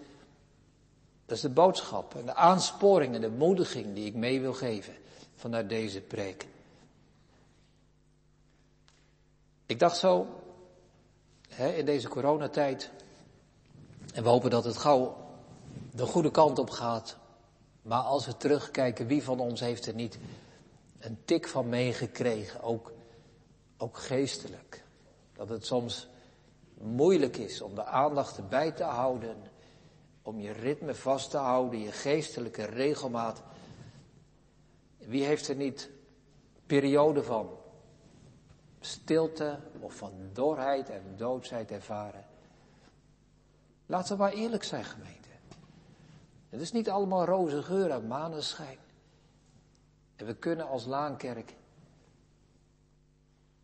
dat 1.26 1.36
is 1.36 1.42
de 1.42 1.50
boodschap 1.50 2.16
en 2.16 2.26
de 2.26 2.36
aansporing 2.36 3.16
en 3.16 3.22
de 3.22 3.30
moediging 3.30 3.94
die 3.94 4.06
ik 4.06 4.14
mee 4.14 4.42
wil 4.42 4.54
geven 4.54 4.94
vanuit 5.36 5.70
deze 5.70 6.02
preek. 6.02 6.48
Ik 9.66 9.80
dacht 9.80 9.98
zo, 9.98 10.28
hè, 11.50 11.70
in 11.70 11.86
deze 11.86 12.08
coronatijd, 12.08 12.92
en 14.14 14.24
we 14.24 14.30
hopen 14.30 14.50
dat 14.50 14.64
het 14.64 14.78
gauw 14.78 15.18
de 15.92 16.06
goede 16.06 16.32
kant 16.32 16.60
op 16.60 16.70
gaat. 16.70 17.18
Maar 17.82 18.02
als 18.02 18.26
we 18.26 18.38
terugkijken, 18.38 19.08
wie 19.08 19.24
van 19.24 19.40
ons 19.40 19.60
heeft 19.60 19.86
er 19.86 19.94
niet 19.94 20.18
een 21.00 21.18
tik 21.26 21.48
van 21.48 21.70
meegekregen, 21.70 22.62
ook, 22.62 22.92
ook 23.78 23.98
geestelijk. 23.98 24.84
Dat 25.34 25.50
het 25.50 25.66
soms 25.66 26.08
moeilijk 26.78 27.38
is 27.38 27.62
om 27.62 27.76
de 27.76 27.86
aandacht 27.86 28.38
erbij 28.38 28.72
te 28.72 28.84
houden, 28.84 29.38
om 30.26 30.40
je 30.40 30.52
ritme 30.52 30.96
vast 30.96 31.30
te 31.30 31.38
houden, 31.38 31.80
je 31.80 31.92
geestelijke 31.92 32.66
regelmaat. 32.66 33.42
Wie 34.98 35.26
heeft 35.26 35.48
er 35.48 35.56
niet 35.56 35.90
periode 36.66 37.24
van 37.24 37.50
stilte 38.80 39.60
of 39.80 39.94
van 39.94 40.12
dorheid 40.34 40.90
en 40.90 41.14
doodsheid 41.18 41.72
ervaren? 41.72 42.26
Laten 43.86 44.16
we 44.16 44.22
maar 44.22 44.32
eerlijk 44.32 44.64
zijn, 44.64 44.84
gemeente. 44.84 45.30
Het 46.50 46.62
is 46.62 46.72
niet 46.72 46.90
allemaal 46.90 47.26
roze 47.26 47.64
geur 47.64 47.92
en 47.92 48.08
maneschijn. 48.08 48.78
En 50.16 50.26
we 50.26 50.36
kunnen 50.36 50.68
als 50.68 50.86
Laankerk, 50.86 51.54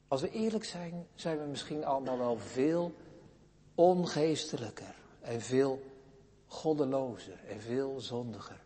als 0.08 0.22
we 0.22 0.32
eerlijk 0.32 0.66
zijn, 0.66 1.08
zijn 1.16 1.40
we 1.40 1.46
misschien 1.46 1.86
allemaal 1.86 2.18
wel 2.18 2.38
veel 2.38 2.96
ongeestelijker 3.76 4.96
en 5.22 5.42
veel 5.42 5.91
goddelozer 6.52 7.40
en 7.48 7.62
veel 7.62 8.00
zondiger 8.00 8.62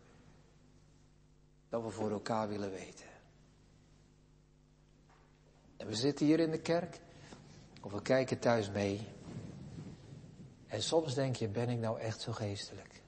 dan 1.68 1.82
we 1.84 1.90
voor 1.90 2.10
elkaar 2.10 2.48
willen 2.48 2.70
weten. 2.70 3.06
En 5.76 5.86
we 5.86 5.94
zitten 5.94 6.26
hier 6.26 6.40
in 6.40 6.50
de 6.50 6.60
kerk 6.60 7.00
Of 7.82 7.92
we 7.92 8.02
kijken 8.02 8.38
thuis 8.38 8.70
mee. 8.70 9.08
En 10.66 10.82
soms 10.82 11.14
denk 11.14 11.36
je, 11.36 11.48
ben 11.48 11.68
ik 11.68 11.78
nou 11.78 12.00
echt 12.00 12.20
zo 12.20 12.32
geestelijk? 12.32 13.02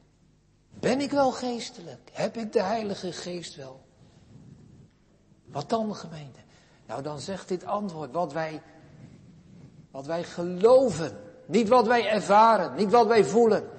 Ben 0.71 1.01
ik 1.01 1.11
wel 1.11 1.33
geestelijk? 1.33 2.11
Heb 2.13 2.37
ik 2.37 2.53
de 2.53 2.63
Heilige 2.63 3.13
Geest 3.13 3.55
wel? 3.55 3.81
Wat 5.45 5.69
dan, 5.69 5.95
gemeente? 5.95 6.41
Nou, 6.87 7.03
dan 7.03 7.21
zegt 7.21 7.49
dit 7.49 7.65
antwoord 7.65 8.13
wat 8.13 8.33
wij, 8.33 8.63
wat 9.91 10.07
wij 10.07 10.25
geloven. 10.25 11.21
Niet 11.47 11.69
wat 11.69 11.87
wij 11.87 12.09
ervaren, 12.09 12.75
niet 12.75 12.91
wat 12.91 13.07
wij 13.07 13.25
voelen, 13.25 13.78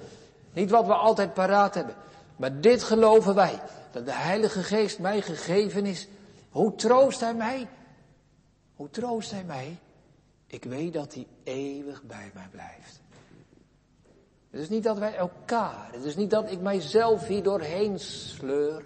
niet 0.52 0.70
wat 0.70 0.86
we 0.86 0.94
altijd 0.94 1.34
paraat 1.34 1.74
hebben. 1.74 1.94
Maar 2.36 2.60
dit 2.60 2.82
geloven 2.82 3.34
wij, 3.34 3.60
dat 3.90 4.04
de 4.04 4.12
Heilige 4.12 4.62
Geest 4.62 4.98
mij 4.98 5.22
gegeven 5.22 5.86
is. 5.86 6.08
Hoe 6.50 6.74
troost 6.74 7.20
Hij 7.20 7.34
mij? 7.34 7.68
Hoe 8.76 8.90
troost 8.90 9.30
Hij 9.30 9.44
mij? 9.44 9.78
Ik 10.46 10.64
weet 10.64 10.92
dat 10.92 11.14
Hij 11.14 11.26
eeuwig 11.42 12.02
bij 12.02 12.30
mij 12.34 12.48
blijft. 12.50 13.00
Het 14.50 14.60
is 14.60 14.68
niet 14.68 14.82
dat 14.82 14.98
wij 14.98 15.16
elkaar, 15.16 15.88
het 15.92 16.04
is 16.04 16.16
niet 16.16 16.30
dat 16.30 16.50
ik 16.50 16.60
mijzelf 16.60 17.26
hier 17.26 17.42
doorheen 17.42 17.98
sleur 17.98 18.84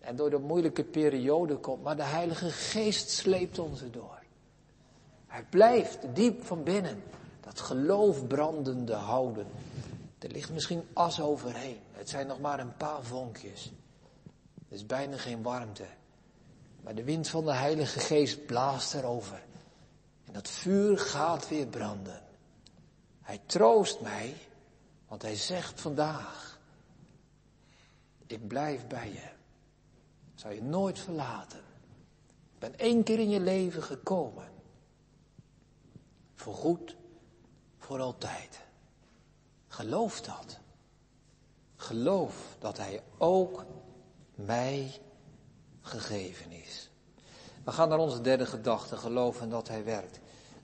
en 0.00 0.16
door 0.16 0.30
de 0.30 0.38
moeilijke 0.38 0.84
periode 0.84 1.56
kom, 1.56 1.80
maar 1.80 1.96
de 1.96 2.02
Heilige 2.02 2.50
Geest 2.50 3.10
sleept 3.10 3.58
ons 3.58 3.82
erdoor. 3.82 4.22
Hij 5.26 5.44
blijft 5.50 5.98
diep 6.14 6.44
van 6.44 6.62
binnen 6.62 7.02
dat 7.40 7.60
geloof 7.60 8.26
brandende 8.26 8.94
houden. 8.94 9.46
Er 10.22 10.30
ligt 10.30 10.50
misschien 10.50 10.88
as 10.92 11.20
overheen. 11.20 11.80
Het 11.92 12.08
zijn 12.08 12.26
nog 12.26 12.40
maar 12.40 12.60
een 12.60 12.76
paar 12.76 13.02
vonkjes. 13.02 13.72
Er 14.68 14.74
is 14.74 14.86
bijna 14.86 15.16
geen 15.16 15.42
warmte. 15.42 15.86
Maar 16.82 16.94
de 16.94 17.04
wind 17.04 17.28
van 17.28 17.44
de 17.44 17.52
Heilige 17.52 18.00
Geest 18.00 18.46
blaast 18.46 18.94
erover. 18.94 19.42
En 20.24 20.32
dat 20.32 20.48
vuur 20.48 20.98
gaat 20.98 21.48
weer 21.48 21.66
branden. 21.66 22.22
Hij 23.20 23.40
troost 23.46 24.00
mij, 24.00 24.36
want 25.08 25.22
hij 25.22 25.36
zegt 25.36 25.80
vandaag, 25.80 26.60
ik 28.26 28.48
blijf 28.48 28.86
bij 28.86 29.12
je. 29.12 29.28
Zal 30.34 30.50
je 30.50 30.62
nooit 30.62 30.98
verlaten. 30.98 31.62
Ik 32.54 32.58
ben 32.58 32.78
één 32.78 33.02
keer 33.02 33.18
in 33.18 33.30
je 33.30 33.40
leven 33.40 33.82
gekomen. 33.82 34.50
Voor 36.34 36.54
goed, 36.54 36.96
voor 37.78 38.00
altijd. 38.00 38.60
Geloof 39.72 40.20
dat. 40.20 40.58
Geloof 41.76 42.34
dat 42.58 42.76
hij 42.76 43.02
ook 43.18 43.64
mij 44.34 45.00
gegeven 45.80 46.52
is. 46.52 46.90
We 47.64 47.72
gaan 47.72 47.88
naar 47.88 47.98
onze 47.98 48.20
derde 48.20 48.46
gedachte, 48.46 48.96
geloven 48.96 49.48
dat 49.48 49.68
hij 49.68 49.84
werkt. 49.84 50.18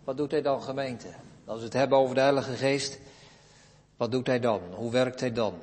Wat 0.04 0.16
doet 0.16 0.30
hij 0.30 0.42
dan 0.42 0.62
gemeente? 0.62 1.08
Als 1.44 1.58
we 1.58 1.64
het 1.64 1.72
hebben 1.72 1.98
over 1.98 2.14
de 2.14 2.20
Heilige 2.20 2.52
Geest, 2.52 2.98
wat 3.96 4.10
doet 4.10 4.26
hij 4.26 4.40
dan? 4.40 4.60
Hoe 4.74 4.90
werkt 4.90 5.20
hij 5.20 5.32
dan? 5.32 5.54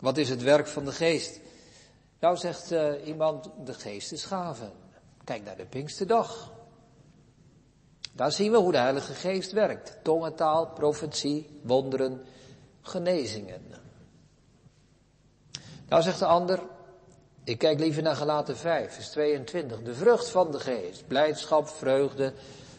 Wat 0.00 0.16
is 0.16 0.28
het 0.28 0.42
werk 0.42 0.66
van 0.66 0.84
de 0.84 0.92
Geest? 0.92 1.40
Nou 2.20 2.36
zegt 2.36 2.72
uh, 2.72 3.06
iemand, 3.06 3.50
de 3.64 3.74
Geest 3.74 4.12
is 4.12 4.24
gaven. 4.24 4.72
Kijk 5.24 5.44
naar 5.44 5.56
de 5.56 5.66
Pinksterdag. 5.66 6.52
Daar 8.12 8.32
zien 8.32 8.50
we 8.50 8.56
hoe 8.56 8.72
de 8.72 8.78
Heilige 8.78 9.14
Geest 9.14 9.52
werkt. 9.52 9.98
Tongentaal, 10.02 10.66
profetie, 10.66 11.60
wonderen, 11.62 12.24
genezingen. 12.86 13.62
Nou 15.88 16.02
zegt 16.02 16.18
de 16.18 16.26
ander, 16.26 16.62
ik 17.44 17.58
kijk 17.58 17.78
liever 17.78 18.02
naar 18.02 18.16
gelaten 18.16 18.56
5, 18.56 18.92
vers 18.94 19.08
22. 19.08 19.82
De 19.82 19.94
vrucht 19.94 20.28
van 20.28 20.50
de 20.50 20.60
geest, 20.60 21.06
blijdschap, 21.06 21.68
vreugde, 21.68 22.32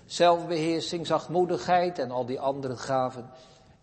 zelfbeheersing, 0.06 1.08
zachtmoedigheid 1.08 2.00
en 2.00 2.12
al 2.12 2.26
die 2.26 2.39
andere 2.39 2.78
gaven. 2.78 3.30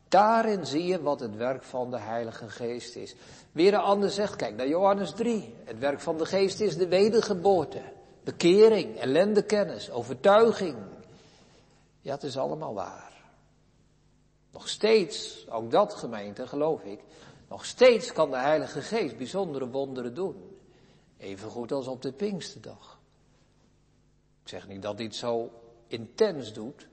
Daarin 0.08 0.66
zie 0.66 0.86
je 0.86 1.02
wat 1.02 1.20
het 1.20 1.36
werk 1.36 1.62
van 1.62 1.90
de 1.90 1.98
Heilige 1.98 2.48
Geest 2.48 2.96
is. 2.96 3.14
Weer 3.52 3.74
een 3.74 3.80
ander 3.80 4.10
zegt, 4.10 4.36
kijk 4.36 4.56
naar 4.56 4.68
Johannes 4.68 5.10
3. 5.10 5.54
Het 5.64 5.78
werk 5.78 6.00
van 6.00 6.18
de 6.18 6.26
Geest 6.26 6.60
is 6.60 6.76
de 6.76 6.88
wedergeboorte, 6.88 7.80
bekering, 8.24 8.98
ellendekennis, 8.98 9.90
overtuiging. 9.90 10.76
Ja, 12.00 12.14
het 12.14 12.22
is 12.22 12.38
allemaal 12.38 12.74
waar. 12.74 13.13
Nog 14.54 14.68
steeds, 14.68 15.46
ook 15.48 15.70
dat 15.70 15.94
gemeente, 15.94 16.46
geloof 16.46 16.82
ik, 16.82 17.00
nog 17.48 17.64
steeds 17.64 18.12
kan 18.12 18.30
de 18.30 18.36
Heilige 18.36 18.82
Geest 18.82 19.16
bijzondere 19.16 19.68
wonderen 19.68 20.14
doen. 20.14 20.58
Even 21.18 21.50
goed 21.50 21.72
als 21.72 21.86
op 21.86 22.02
de 22.02 22.12
Pinksterdag. 22.12 22.98
Ik 24.42 24.48
zeg 24.48 24.68
niet 24.68 24.82
dat 24.82 24.96
dit 24.96 25.14
zo 25.14 25.50
intens 25.86 26.52
doet. 26.52 26.86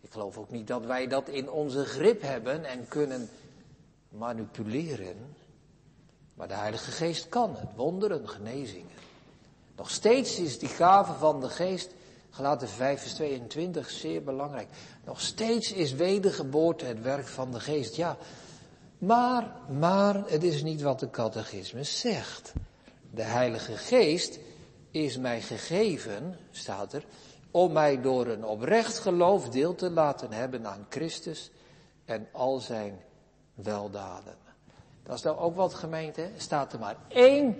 Ik 0.00 0.10
geloof 0.10 0.38
ook 0.38 0.50
niet 0.50 0.66
dat 0.66 0.84
wij 0.84 1.06
dat 1.06 1.28
in 1.28 1.50
onze 1.50 1.84
grip 1.84 2.22
hebben 2.22 2.64
en 2.64 2.88
kunnen 2.88 3.28
manipuleren. 4.08 5.36
Maar 6.34 6.48
de 6.48 6.54
Heilige 6.54 6.90
Geest 6.90 7.28
kan 7.28 7.56
het, 7.56 7.74
wonderen, 7.76 8.28
genezingen. 8.28 8.96
Nog 9.76 9.90
steeds 9.90 10.38
is 10.38 10.58
die 10.58 10.68
gave 10.68 11.12
van 11.12 11.40
de 11.40 11.48
Geest, 11.48 11.90
gelaten 12.30 12.68
5 12.68 13.00
vers 13.00 13.14
22, 13.14 13.90
zeer 13.90 14.22
belangrijk. 14.22 14.68
Nog 15.06 15.20
steeds 15.20 15.72
is 15.72 15.92
wedergeboorte 15.92 16.84
het 16.84 17.02
werk 17.02 17.26
van 17.26 17.52
de 17.52 17.60
Geest, 17.60 17.96
ja. 17.96 18.16
Maar, 18.98 19.52
maar, 19.78 20.22
het 20.26 20.42
is 20.42 20.62
niet 20.62 20.82
wat 20.82 21.00
de 21.00 21.10
catechismus 21.10 22.00
zegt. 22.00 22.52
De 23.10 23.22
Heilige 23.22 23.76
Geest 23.76 24.38
is 24.90 25.18
mij 25.18 25.40
gegeven, 25.40 26.38
staat 26.50 26.92
er, 26.92 27.04
om 27.50 27.72
mij 27.72 28.00
door 28.00 28.26
een 28.26 28.44
oprecht 28.44 28.98
geloof 28.98 29.48
deel 29.48 29.74
te 29.74 29.90
laten 29.90 30.32
hebben 30.32 30.66
aan 30.66 30.86
Christus 30.88 31.50
en 32.04 32.28
al 32.32 32.58
zijn 32.58 33.00
weldaden. 33.54 34.36
Dat 35.02 35.16
is 35.16 35.22
nou 35.22 35.38
ook 35.38 35.56
wat 35.56 35.74
gemeente, 35.74 36.30
staat 36.36 36.72
er 36.72 36.78
maar 36.78 36.96
één, 37.08 37.56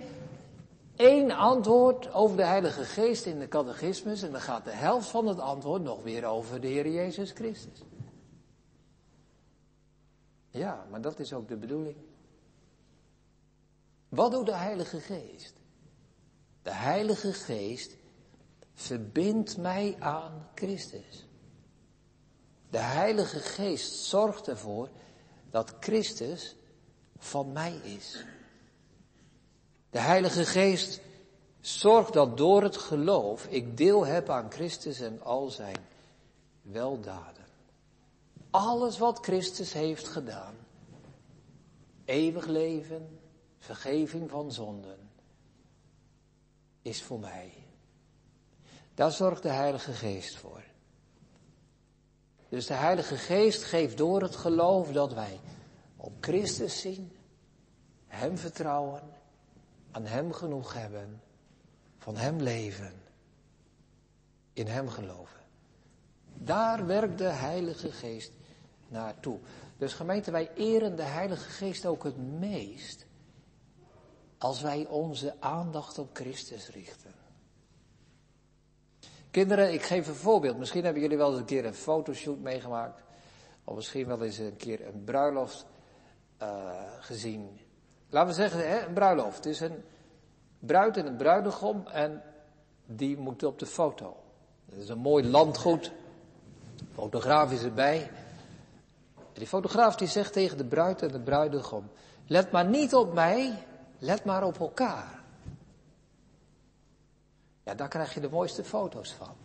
één 0.97 1.31
antwoord 1.31 2.13
over 2.13 2.37
de 2.37 2.43
Heilige 2.43 2.83
Geest 2.83 3.25
in 3.25 3.39
de 3.39 3.47
catechismus 3.47 4.21
en 4.21 4.31
dan 4.31 4.41
gaat 4.41 4.65
de 4.65 4.71
helft 4.71 5.07
van 5.09 5.27
het 5.27 5.39
antwoord 5.39 5.81
nog 5.81 6.03
weer 6.03 6.25
over 6.25 6.61
de 6.61 6.67
Heer 6.67 6.89
Jezus 6.89 7.31
Christus. 7.31 7.83
Ja, 10.49 10.85
maar 10.89 11.01
dat 11.01 11.19
is 11.19 11.33
ook 11.33 11.47
de 11.47 11.57
bedoeling. 11.57 11.97
Wat 14.09 14.31
doet 14.31 14.45
de 14.45 14.55
Heilige 14.55 14.99
Geest? 14.99 15.53
De 16.61 16.73
Heilige 16.73 17.33
Geest 17.33 17.97
verbindt 18.73 19.57
mij 19.57 19.95
aan 19.99 20.47
Christus. 20.55 21.27
De 22.69 22.77
Heilige 22.77 23.39
Geest 23.39 23.93
zorgt 23.93 24.47
ervoor 24.47 24.89
dat 25.49 25.75
Christus 25.79 26.55
van 27.17 27.51
mij 27.51 27.75
is. 27.75 28.25
De 29.89 29.99
Heilige 29.99 30.45
Geest 30.45 31.01
zorgt 31.59 32.13
dat 32.13 32.37
door 32.37 32.63
het 32.63 32.77
geloof 32.77 33.45
ik 33.45 33.77
deel 33.77 34.05
heb 34.05 34.29
aan 34.29 34.51
Christus 34.51 34.99
en 34.99 35.21
al 35.23 35.49
zijn 35.49 35.85
weldaden. 36.61 37.45
Alles 38.49 38.97
wat 38.97 39.19
Christus 39.19 39.73
heeft 39.73 40.07
gedaan. 40.07 40.55
Eeuwig 42.05 42.45
leven, 42.45 43.19
vergeving 43.59 44.29
van 44.29 44.51
zonden, 44.51 45.09
is 46.81 47.03
voor 47.03 47.19
mij. 47.19 47.53
Daar 48.93 49.11
zorgt 49.11 49.43
de 49.43 49.49
Heilige 49.49 49.93
Geest 49.93 50.35
voor. 50.35 50.63
Dus 52.49 52.65
de 52.65 52.73
Heilige 52.73 53.17
Geest 53.17 53.63
geeft 53.63 53.97
door 53.97 54.21
het 54.21 54.35
geloof 54.35 54.91
dat 54.91 55.13
wij 55.13 55.39
op 55.97 56.13
Christus 56.19 56.81
zien, 56.81 57.11
Hem 58.07 58.37
vertrouwen, 58.37 59.01
aan 59.97 60.05
Hem 60.05 60.33
genoeg 60.33 60.73
hebben, 60.73 61.21
van 61.97 62.17
Hem 62.17 62.41
leven, 62.41 62.93
in 64.53 64.67
Hem 64.67 64.89
geloven. 64.89 65.39
Daar 66.33 66.85
werkt 66.85 67.17
de 67.17 67.23
Heilige 67.23 67.91
Geest 67.91 68.31
naartoe. 68.87 69.39
Dus 69.77 69.93
gemeente, 69.93 70.31
wij 70.31 70.51
eren 70.55 70.95
de 70.95 71.03
Heilige 71.03 71.49
Geest 71.49 71.85
ook 71.85 72.03
het 72.03 72.17
meest 72.17 73.05
als 74.37 74.61
wij 74.61 74.85
onze 74.87 75.35
aandacht 75.39 75.99
op 75.99 76.09
Christus 76.13 76.69
richten. 76.69 77.11
Kinderen, 79.31 79.73
ik 79.73 79.81
geef 79.81 80.07
een 80.07 80.15
voorbeeld. 80.15 80.57
Misschien 80.57 80.83
hebben 80.83 81.01
jullie 81.01 81.17
wel 81.17 81.29
eens 81.29 81.39
een 81.39 81.45
keer 81.45 81.65
een 81.65 81.73
fotoshoot 81.73 82.39
meegemaakt. 82.39 83.01
Of 83.63 83.75
misschien 83.75 84.07
wel 84.07 84.23
eens 84.23 84.37
een 84.37 84.57
keer 84.57 84.87
een 84.87 85.03
bruiloft 85.03 85.65
uh, 86.41 86.81
gezien. 86.99 87.59
Laten 88.09 88.29
we 88.29 88.35
zeggen, 88.35 88.87
een 88.87 88.93
bruiloft. 88.93 89.35
Het 89.35 89.45
is 89.45 89.59
een 89.59 89.83
bruid 90.59 90.97
en 90.97 91.05
een 91.05 91.15
bruidegom 91.15 91.87
en 91.87 92.23
die 92.85 93.17
moeten 93.17 93.47
op 93.47 93.59
de 93.59 93.65
foto. 93.65 94.17
Dat 94.65 94.79
is 94.79 94.89
een 94.89 94.97
mooi 94.97 95.29
landgoed. 95.29 95.91
Fotograaf 96.93 97.51
is 97.51 97.63
erbij. 97.63 98.11
En 99.15 99.43
die 99.43 99.47
fotograaf 99.47 99.95
die 99.95 100.07
zegt 100.07 100.33
tegen 100.33 100.57
de 100.57 100.65
bruid 100.65 101.01
en 101.01 101.11
de 101.11 101.19
bruidegom, 101.19 101.89
let 102.27 102.51
maar 102.51 102.65
niet 102.65 102.95
op 102.95 103.13
mij, 103.13 103.65
let 103.99 104.25
maar 104.25 104.43
op 104.43 104.59
elkaar. 104.59 105.23
Ja, 107.63 107.75
daar 107.75 107.87
krijg 107.87 108.13
je 108.13 108.19
de 108.19 108.29
mooiste 108.29 108.63
foto's 108.63 109.13
van. 109.13 109.35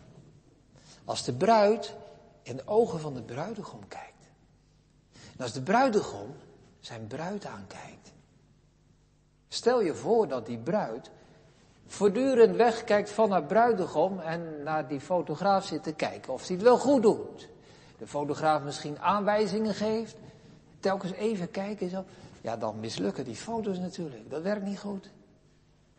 Als 1.05 1.23
de 1.23 1.33
bruid 1.33 1.95
in 2.41 2.55
de 2.55 2.67
ogen 2.67 2.99
van 2.99 3.13
de 3.13 3.21
bruidegom 3.21 3.87
kijkt. 3.87 4.29
En 5.37 5.43
als 5.43 5.51
de 5.51 5.61
bruidegom 5.61 6.35
zijn 6.79 7.07
bruid 7.07 7.45
aankijkt. 7.45 8.11
Stel 9.53 9.81
je 9.81 9.95
voor 9.95 10.27
dat 10.27 10.45
die 10.45 10.57
bruid 10.57 11.09
voortdurend 11.87 12.55
wegkijkt 12.55 13.09
van 13.09 13.31
haar 13.31 13.43
bruidegom 13.43 14.19
en 14.19 14.63
naar 14.63 14.87
die 14.87 14.99
fotograaf 14.99 15.65
zit 15.65 15.83
te 15.83 15.93
kijken 15.93 16.33
of 16.33 16.47
hij 16.47 16.55
het 16.55 16.65
wel 16.65 16.77
goed 16.77 17.01
doet. 17.01 17.49
De 17.97 18.07
fotograaf 18.07 18.63
misschien 18.63 18.99
aanwijzingen 18.99 19.73
geeft, 19.73 20.15
telkens 20.79 21.11
even 21.11 21.51
kijken 21.51 21.89
zo. 21.89 22.03
Ja, 22.41 22.57
dan 22.57 22.79
mislukken 22.79 23.23
die 23.23 23.35
foto's 23.35 23.79
natuurlijk. 23.79 24.29
Dat 24.29 24.41
werkt 24.41 24.65
niet 24.65 24.79
goed. 24.79 25.09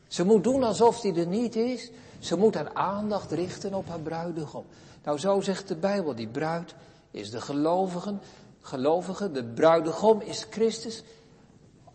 Ze 0.07 0.25
moet 0.25 0.45
doen 0.45 0.63
alsof 0.63 1.03
hij 1.03 1.15
er 1.15 1.27
niet 1.27 1.57
is. 1.57 1.91
Ze 2.19 2.37
moet 2.37 2.55
haar 2.55 2.73
aandacht 2.73 3.33
richten 3.33 3.75
op 3.75 3.89
haar 3.89 4.01
bruidegom. 4.01 4.65
Nou, 5.05 5.19
zo 5.19 5.41
zegt 5.41 5.69
de 5.69 5.77
Bijbel. 5.77 6.15
Die 6.15 6.29
bruid 6.29 6.75
is 7.11 7.31
de 7.31 7.41
gelovigen. 7.41 8.21
Gelovigen, 8.61 9.33
de 9.33 9.45
bruidegom 9.45 10.21
is 10.21 10.47
Christus. 10.51 11.03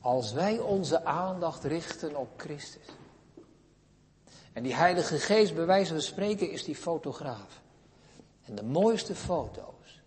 Als 0.01 0.31
wij 0.31 0.59
onze 0.59 1.05
aandacht 1.05 1.63
richten 1.63 2.15
op 2.15 2.29
Christus. 2.37 2.85
En 4.53 4.63
die 4.63 4.75
Heilige 4.75 5.17
Geest, 5.17 5.55
bij 5.55 5.65
wijze 5.65 5.91
van 5.93 6.01
spreken, 6.01 6.51
is 6.51 6.63
die 6.63 6.75
fotograaf. 6.75 7.61
En 8.41 8.55
de 8.55 8.63
mooiste 8.63 9.15
foto's. 9.15 10.01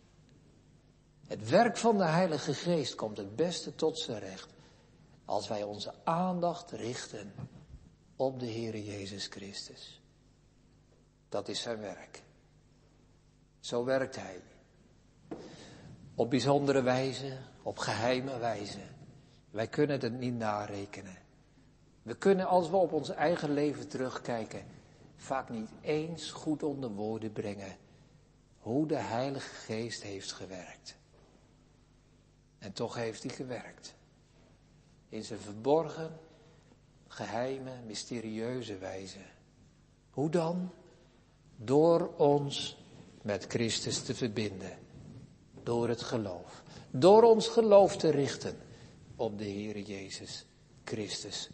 Het 1.27 1.49
werk 1.49 1.77
van 1.77 1.99
de 1.99 2.05
Heilige 2.05 2.55
Geest 2.55 2.95
komt 2.95 3.17
het 3.17 3.37
beste 3.37 3.75
tot 3.75 3.99
zijn 3.99 4.19
recht. 4.19 4.51
Als 5.25 5.49
wij 5.49 5.63
onze 5.63 5.95
aandacht 6.05 6.71
richten 6.71 7.35
op 8.17 8.41
de 8.41 8.47
Heere 8.47 8.85
Jezus 8.85 9.27
Christus. 9.27 10.03
Dat 11.29 11.49
is 11.49 11.61
zijn 11.61 11.81
werk. 11.81 12.23
Zo 13.61 13.85
werkt 13.85 14.17
hij. 14.17 14.43
Op 16.15 16.31
bijzondere 16.31 16.83
wijze, 16.83 17.39
op 17.63 17.79
geheime 17.79 18.39
wijze. 18.39 18.81
Wij 19.53 19.69
kunnen 19.69 20.01
het 20.01 20.19
niet 20.19 20.35
narekenen. 20.35 21.19
We 22.03 22.15
kunnen 22.15 22.47
als 22.47 22.71
we 22.71 22.77
op 22.77 22.93
ons 22.93 23.09
eigen 23.09 23.53
leven 23.53 23.89
terugkijken, 23.89 24.65
vaak 25.17 25.49
niet 25.49 25.71
eens 25.81 26.31
goed 26.31 26.63
onder 26.63 26.91
woorden 26.91 27.33
brengen 27.33 27.77
hoe 28.59 28.87
de 28.87 28.97
Heilige 28.97 29.55
Geest 29.55 30.03
heeft 30.03 30.33
gewerkt. 30.33 30.97
En 32.59 32.73
toch 32.73 32.95
heeft 32.95 33.23
hij 33.23 33.33
gewerkt. 33.33 33.95
In 35.09 35.25
zijn 35.25 35.39
verborgen, 35.39 36.19
geheime, 37.07 37.71
mysterieuze 37.87 38.79
wijze. 38.79 39.21
Hoe 40.11 40.31
dan? 40.31 40.71
Door 41.57 42.13
ons 42.17 42.85
met 43.23 43.45
Christus 43.49 44.03
te 44.03 44.15
verbinden. 44.15 44.79
Door 45.63 45.89
het 45.89 46.03
geloof. 46.03 46.63
Door 46.91 47.23
ons 47.23 47.49
geloof 47.49 47.97
te 47.97 48.11
richten 48.11 48.57
op 49.17 49.39
de 49.39 49.45
Heer 49.45 49.79
Jezus 49.79 50.47
Christus. 50.85 51.51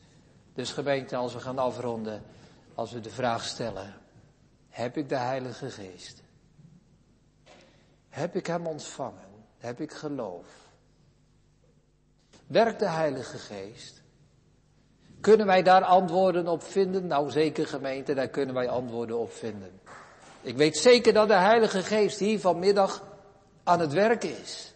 Dus 0.55 0.73
gemeente, 0.73 1.17
als 1.17 1.33
we 1.33 1.41
gaan 1.41 1.59
afronden, 1.59 2.23
als 2.75 2.93
we 2.93 3.01
de 3.01 3.11
vraag 3.11 3.45
stellen, 3.45 3.95
heb 4.69 4.97
ik 4.97 5.09
de 5.09 5.17
Heilige 5.17 5.71
Geest? 5.71 6.23
Heb 8.09 8.37
ik 8.37 8.47
Hem 8.47 8.67
ontvangen? 8.67 9.29
Heb 9.59 9.81
ik 9.81 9.93
geloof? 9.93 10.47
Werkt 12.47 12.79
de 12.79 12.89
Heilige 12.89 13.39
Geest? 13.39 14.03
Kunnen 15.21 15.47
wij 15.47 15.63
daar 15.63 15.85
antwoorden 15.85 16.49
op 16.49 16.63
vinden? 16.63 17.07
Nou 17.07 17.31
zeker 17.31 17.67
gemeente, 17.67 18.15
daar 18.15 18.29
kunnen 18.29 18.55
wij 18.55 18.69
antwoorden 18.69 19.19
op 19.19 19.33
vinden. 19.33 19.81
Ik 20.41 20.57
weet 20.57 20.77
zeker 20.77 21.13
dat 21.13 21.29
de 21.29 21.35
Heilige 21.35 21.83
Geest 21.83 22.19
hier 22.19 22.41
vanmiddag 22.41 23.05
aan 23.65 23.81
het 23.81 23.93
werken 23.93 24.41
is. 24.41 24.75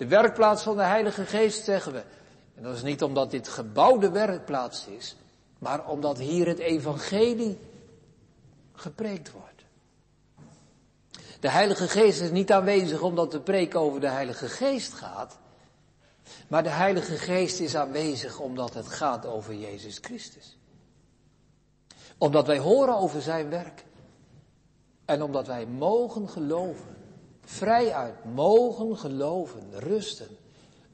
De 0.00 0.06
werkplaats 0.06 0.62
van 0.62 0.76
de 0.76 0.82
Heilige 0.82 1.26
Geest 1.26 1.64
zeggen 1.64 1.92
we. 1.92 2.02
En 2.54 2.62
dat 2.62 2.76
is 2.76 2.82
niet 2.82 3.02
omdat 3.02 3.30
dit 3.30 3.48
gebouw 3.48 3.98
de 3.98 4.10
werkplaats 4.10 4.86
is, 4.86 5.16
maar 5.58 5.88
omdat 5.88 6.18
hier 6.18 6.46
het 6.46 6.58
evangelie 6.58 7.58
gepreekt 8.72 9.30
wordt. 9.32 9.64
De 11.40 11.50
Heilige 11.50 11.88
Geest 11.88 12.20
is 12.20 12.30
niet 12.30 12.52
aanwezig 12.52 13.02
omdat 13.02 13.30
de 13.30 13.40
preek 13.40 13.74
over 13.74 14.00
de 14.00 14.08
Heilige 14.08 14.48
Geest 14.48 14.92
gaat, 14.92 15.38
maar 16.48 16.62
de 16.62 16.68
Heilige 16.68 17.16
Geest 17.16 17.60
is 17.60 17.76
aanwezig 17.76 18.38
omdat 18.38 18.74
het 18.74 18.86
gaat 18.86 19.26
over 19.26 19.54
Jezus 19.54 19.98
Christus. 20.00 20.58
Omdat 22.18 22.46
wij 22.46 22.58
horen 22.58 22.96
over 22.96 23.22
zijn 23.22 23.50
werk. 23.50 23.84
En 25.04 25.22
omdat 25.22 25.46
wij 25.46 25.66
mogen 25.66 26.28
geloven, 26.28 26.96
vrijuit 27.44 28.24
mogen 28.24 28.98
geloven, 28.98 29.78
rusten 29.80 30.36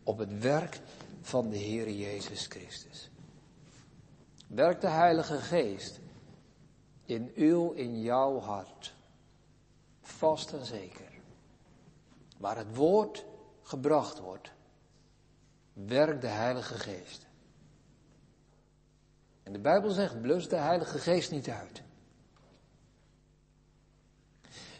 op 0.02 0.18
het 0.18 0.38
werk 0.38 0.80
van 1.20 1.50
de 1.50 1.56
Heer 1.56 1.90
Jezus 1.90 2.46
Christus. 2.46 3.10
Werkt 4.46 4.80
de 4.80 4.88
Heilige 4.88 5.38
Geest 5.38 6.00
in 7.04 7.32
uw, 7.34 7.70
in 7.70 8.00
jouw 8.00 8.38
hart. 8.38 8.94
Vast 10.02 10.52
en 10.52 10.64
zeker. 10.64 11.10
Waar 12.38 12.56
het 12.56 12.76
woord 12.76 13.24
gebracht 13.62 14.18
wordt, 14.18 14.52
werkt 15.72 16.20
de 16.20 16.26
Heilige 16.26 16.74
Geest. 16.74 17.26
En 19.42 19.52
de 19.52 19.58
Bijbel 19.58 19.90
zegt, 19.90 20.20
blus 20.20 20.48
de 20.48 20.56
Heilige 20.56 20.98
Geest 20.98 21.30
niet 21.30 21.48
uit. 21.48 21.82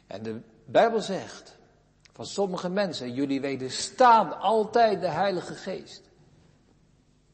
En 0.07 0.23
de 0.23 0.41
Bijbel 0.65 1.01
zegt 1.01 1.56
van 2.17 2.27
sommige 2.27 2.69
mensen, 2.69 3.13
jullie 3.13 3.41
wederstaan 3.41 4.41
altijd 4.41 5.01
de 5.01 5.09
Heilige 5.09 5.55
Geest. 5.55 6.03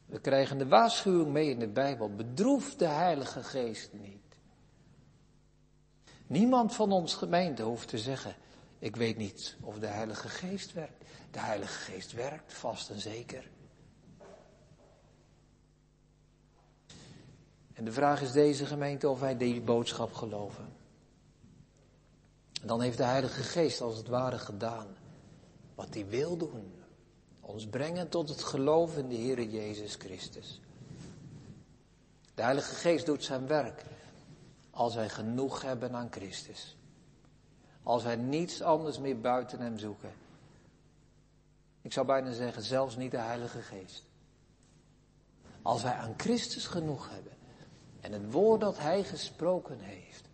We 0.06 0.20
krijgen 0.20 0.58
de 0.58 0.66
waarschuwing 0.66 1.32
mee 1.32 1.50
in 1.50 1.58
de 1.58 1.68
Bijbel, 1.68 2.14
bedroef 2.14 2.74
de 2.76 2.86
Heilige 2.86 3.42
Geest 3.42 3.92
niet. 3.92 4.36
Niemand 6.26 6.74
van 6.74 6.92
ons 6.92 7.14
gemeente 7.14 7.62
hoeft 7.62 7.88
te 7.88 7.98
zeggen, 7.98 8.34
ik 8.78 8.96
weet 8.96 9.16
niet 9.16 9.56
of 9.60 9.78
de 9.78 9.86
Heilige 9.86 10.28
Geest 10.28 10.72
werkt. 10.72 11.04
De 11.30 11.40
Heilige 11.40 11.92
Geest 11.92 12.12
werkt, 12.12 12.52
vast 12.52 12.90
en 12.90 13.00
zeker. 13.00 13.50
En 17.72 17.84
de 17.84 17.92
vraag 17.92 18.22
is 18.22 18.32
deze 18.32 18.66
gemeente 18.66 19.08
of 19.08 19.20
wij 19.20 19.36
die 19.36 19.60
boodschap 19.60 20.12
geloven. 20.12 20.81
Dan 22.64 22.80
heeft 22.80 22.96
de 22.96 23.04
Heilige 23.04 23.42
Geest 23.42 23.80
als 23.80 23.96
het 23.96 24.08
ware 24.08 24.38
gedaan 24.38 24.86
wat 25.74 25.94
hij 25.94 26.06
wil 26.06 26.36
doen. 26.36 26.72
Ons 27.40 27.66
brengen 27.66 28.08
tot 28.08 28.28
het 28.28 28.42
geloof 28.42 28.96
in 28.96 29.08
de 29.08 29.14
Heer 29.14 29.42
Jezus 29.42 29.94
Christus. 29.94 30.60
De 32.34 32.42
Heilige 32.42 32.74
Geest 32.74 33.06
doet 33.06 33.24
zijn 33.24 33.46
werk 33.46 33.84
als 34.70 34.94
wij 34.94 35.08
genoeg 35.08 35.62
hebben 35.62 35.94
aan 35.94 36.08
Christus. 36.10 36.76
Als 37.82 38.02
wij 38.02 38.16
niets 38.16 38.62
anders 38.62 38.98
meer 38.98 39.20
buiten 39.20 39.60
Hem 39.60 39.78
zoeken. 39.78 40.12
Ik 41.82 41.92
zou 41.92 42.06
bijna 42.06 42.32
zeggen, 42.32 42.62
zelfs 42.62 42.96
niet 42.96 43.10
de 43.10 43.18
Heilige 43.18 43.62
Geest. 43.62 44.04
Als 45.62 45.82
wij 45.82 45.92
aan 45.92 46.14
Christus 46.16 46.66
genoeg 46.66 47.08
hebben 47.10 47.32
en 48.00 48.12
het 48.12 48.32
woord 48.32 48.60
dat 48.60 48.78
Hij 48.78 49.04
gesproken 49.04 49.78
heeft. 49.80 50.30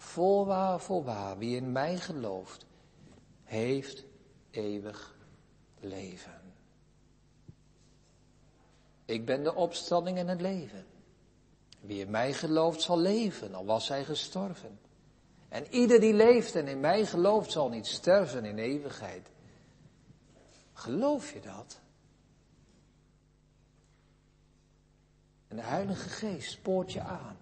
Voorwaar, 0.00 0.80
voorwaar, 0.80 1.38
wie 1.38 1.56
in 1.56 1.72
mij 1.72 1.96
gelooft, 1.96 2.66
heeft 3.44 4.04
eeuwig 4.50 5.16
leven. 5.80 6.40
Ik 9.04 9.24
ben 9.24 9.42
de 9.42 9.54
opstanding 9.54 10.18
en 10.18 10.28
het 10.28 10.40
leven. 10.40 10.86
Wie 11.80 12.00
in 12.00 12.10
mij 12.10 12.32
gelooft 12.32 12.82
zal 12.82 12.98
leven, 12.98 13.54
al 13.54 13.64
was 13.64 13.88
hij 13.88 14.04
gestorven. 14.04 14.78
En 15.48 15.66
ieder 15.70 16.00
die 16.00 16.14
leeft 16.14 16.54
en 16.54 16.68
in 16.68 16.80
mij 16.80 17.06
gelooft 17.06 17.50
zal 17.50 17.68
niet 17.68 17.86
sterven 17.86 18.44
in 18.44 18.58
eeuwigheid. 18.58 19.28
Geloof 20.72 21.32
je 21.32 21.40
dat? 21.40 21.80
En 25.48 25.56
de 25.56 25.62
Heilige 25.62 26.08
Geest 26.08 26.50
spoort 26.50 26.92
je 26.92 27.00
aan 27.00 27.36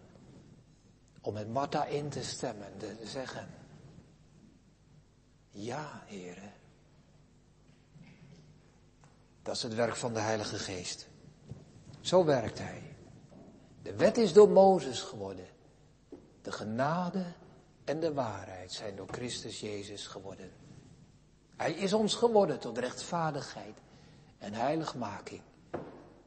om 1.21 1.35
met 1.35 1.49
Martha 1.49 1.85
in 1.85 2.09
te 2.09 2.23
stemmen 2.23 2.67
en 2.73 2.79
te 2.79 2.97
zeggen, 3.05 3.49
ja, 5.51 6.03
heren. 6.07 6.53
Dat 9.43 9.57
is 9.57 9.63
het 9.63 9.75
werk 9.75 9.97
van 9.97 10.15
de 10.15 10.21
Heilige 10.21 10.59
Geest. 10.59 11.09
Zo 12.01 12.25
werkt 12.25 12.59
hij. 12.59 12.83
De 13.83 13.95
wet 13.95 14.17
is 14.17 14.33
door 14.33 14.49
Mozes 14.49 15.01
geworden. 15.01 15.47
De 16.43 16.53
genade 16.53 17.25
en 17.85 18.01
de 18.01 18.15
waarheid 18.15 18.73
zijn 18.73 18.97
door 18.97 19.09
Christus 19.11 19.61
Jezus 19.61 20.07
geworden. 20.07 20.53
Hij 21.57 21.73
is 21.73 21.93
ons 21.93 22.15
geworden 22.15 22.59
tot 22.59 22.79
rechtvaardigheid 22.79 23.79
en 24.39 24.53
heiligmaking 24.53 25.43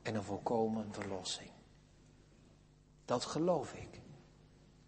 en 0.02 0.16
een 0.16 0.24
volkomen 0.24 0.94
verlossing. 0.94 1.50
Dat 3.06 3.26
geloof 3.26 3.74
ik. 3.74 4.01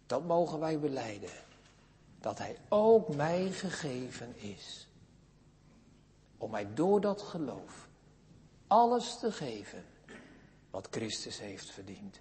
Dat 0.06 0.24
mogen 0.24 0.58
wij 0.58 0.78
beleiden. 0.78 1.30
dat 2.20 2.38
Hij 2.38 2.58
ook 2.68 3.14
mij 3.14 3.50
gegeven 3.50 4.36
is. 4.36 4.88
Om 6.38 6.50
mij 6.50 6.74
door 6.74 7.00
dat 7.00 7.22
geloof 7.22 7.88
alles 8.66 9.18
te 9.18 9.32
geven 9.32 9.84
wat 10.70 10.88
Christus 10.90 11.38
heeft 11.38 11.70
verdiend. 11.70 12.20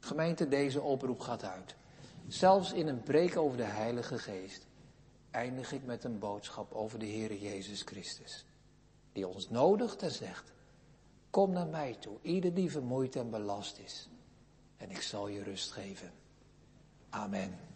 Gemeente, 0.00 0.48
deze 0.48 0.80
oproep 0.80 1.20
gaat 1.20 1.44
uit. 1.44 1.74
Zelfs 2.28 2.72
in 2.72 2.88
een 2.88 3.02
preek 3.02 3.36
over 3.36 3.56
de 3.56 3.62
Heilige 3.62 4.18
Geest 4.18 4.66
eindig 5.30 5.72
ik 5.72 5.84
met 5.84 6.04
een 6.04 6.18
boodschap 6.18 6.72
over 6.72 6.98
de 6.98 7.06
Heer 7.06 7.34
Jezus 7.34 7.82
Christus. 7.82 8.44
Die 9.12 9.26
ons 9.26 9.50
nodigt 9.50 10.02
en 10.02 10.10
zegt, 10.10 10.52
kom 11.30 11.52
naar 11.52 11.66
mij 11.66 11.96
toe, 12.00 12.18
ieder 12.22 12.54
die 12.54 12.70
vermoeid 12.70 13.16
en 13.16 13.30
belast 13.30 13.78
is. 13.78 14.08
En 14.76 14.90
ik 14.90 15.02
zal 15.02 15.28
je 15.28 15.42
rust 15.42 15.70
geven. 15.70 16.12
Amen. 17.14 17.71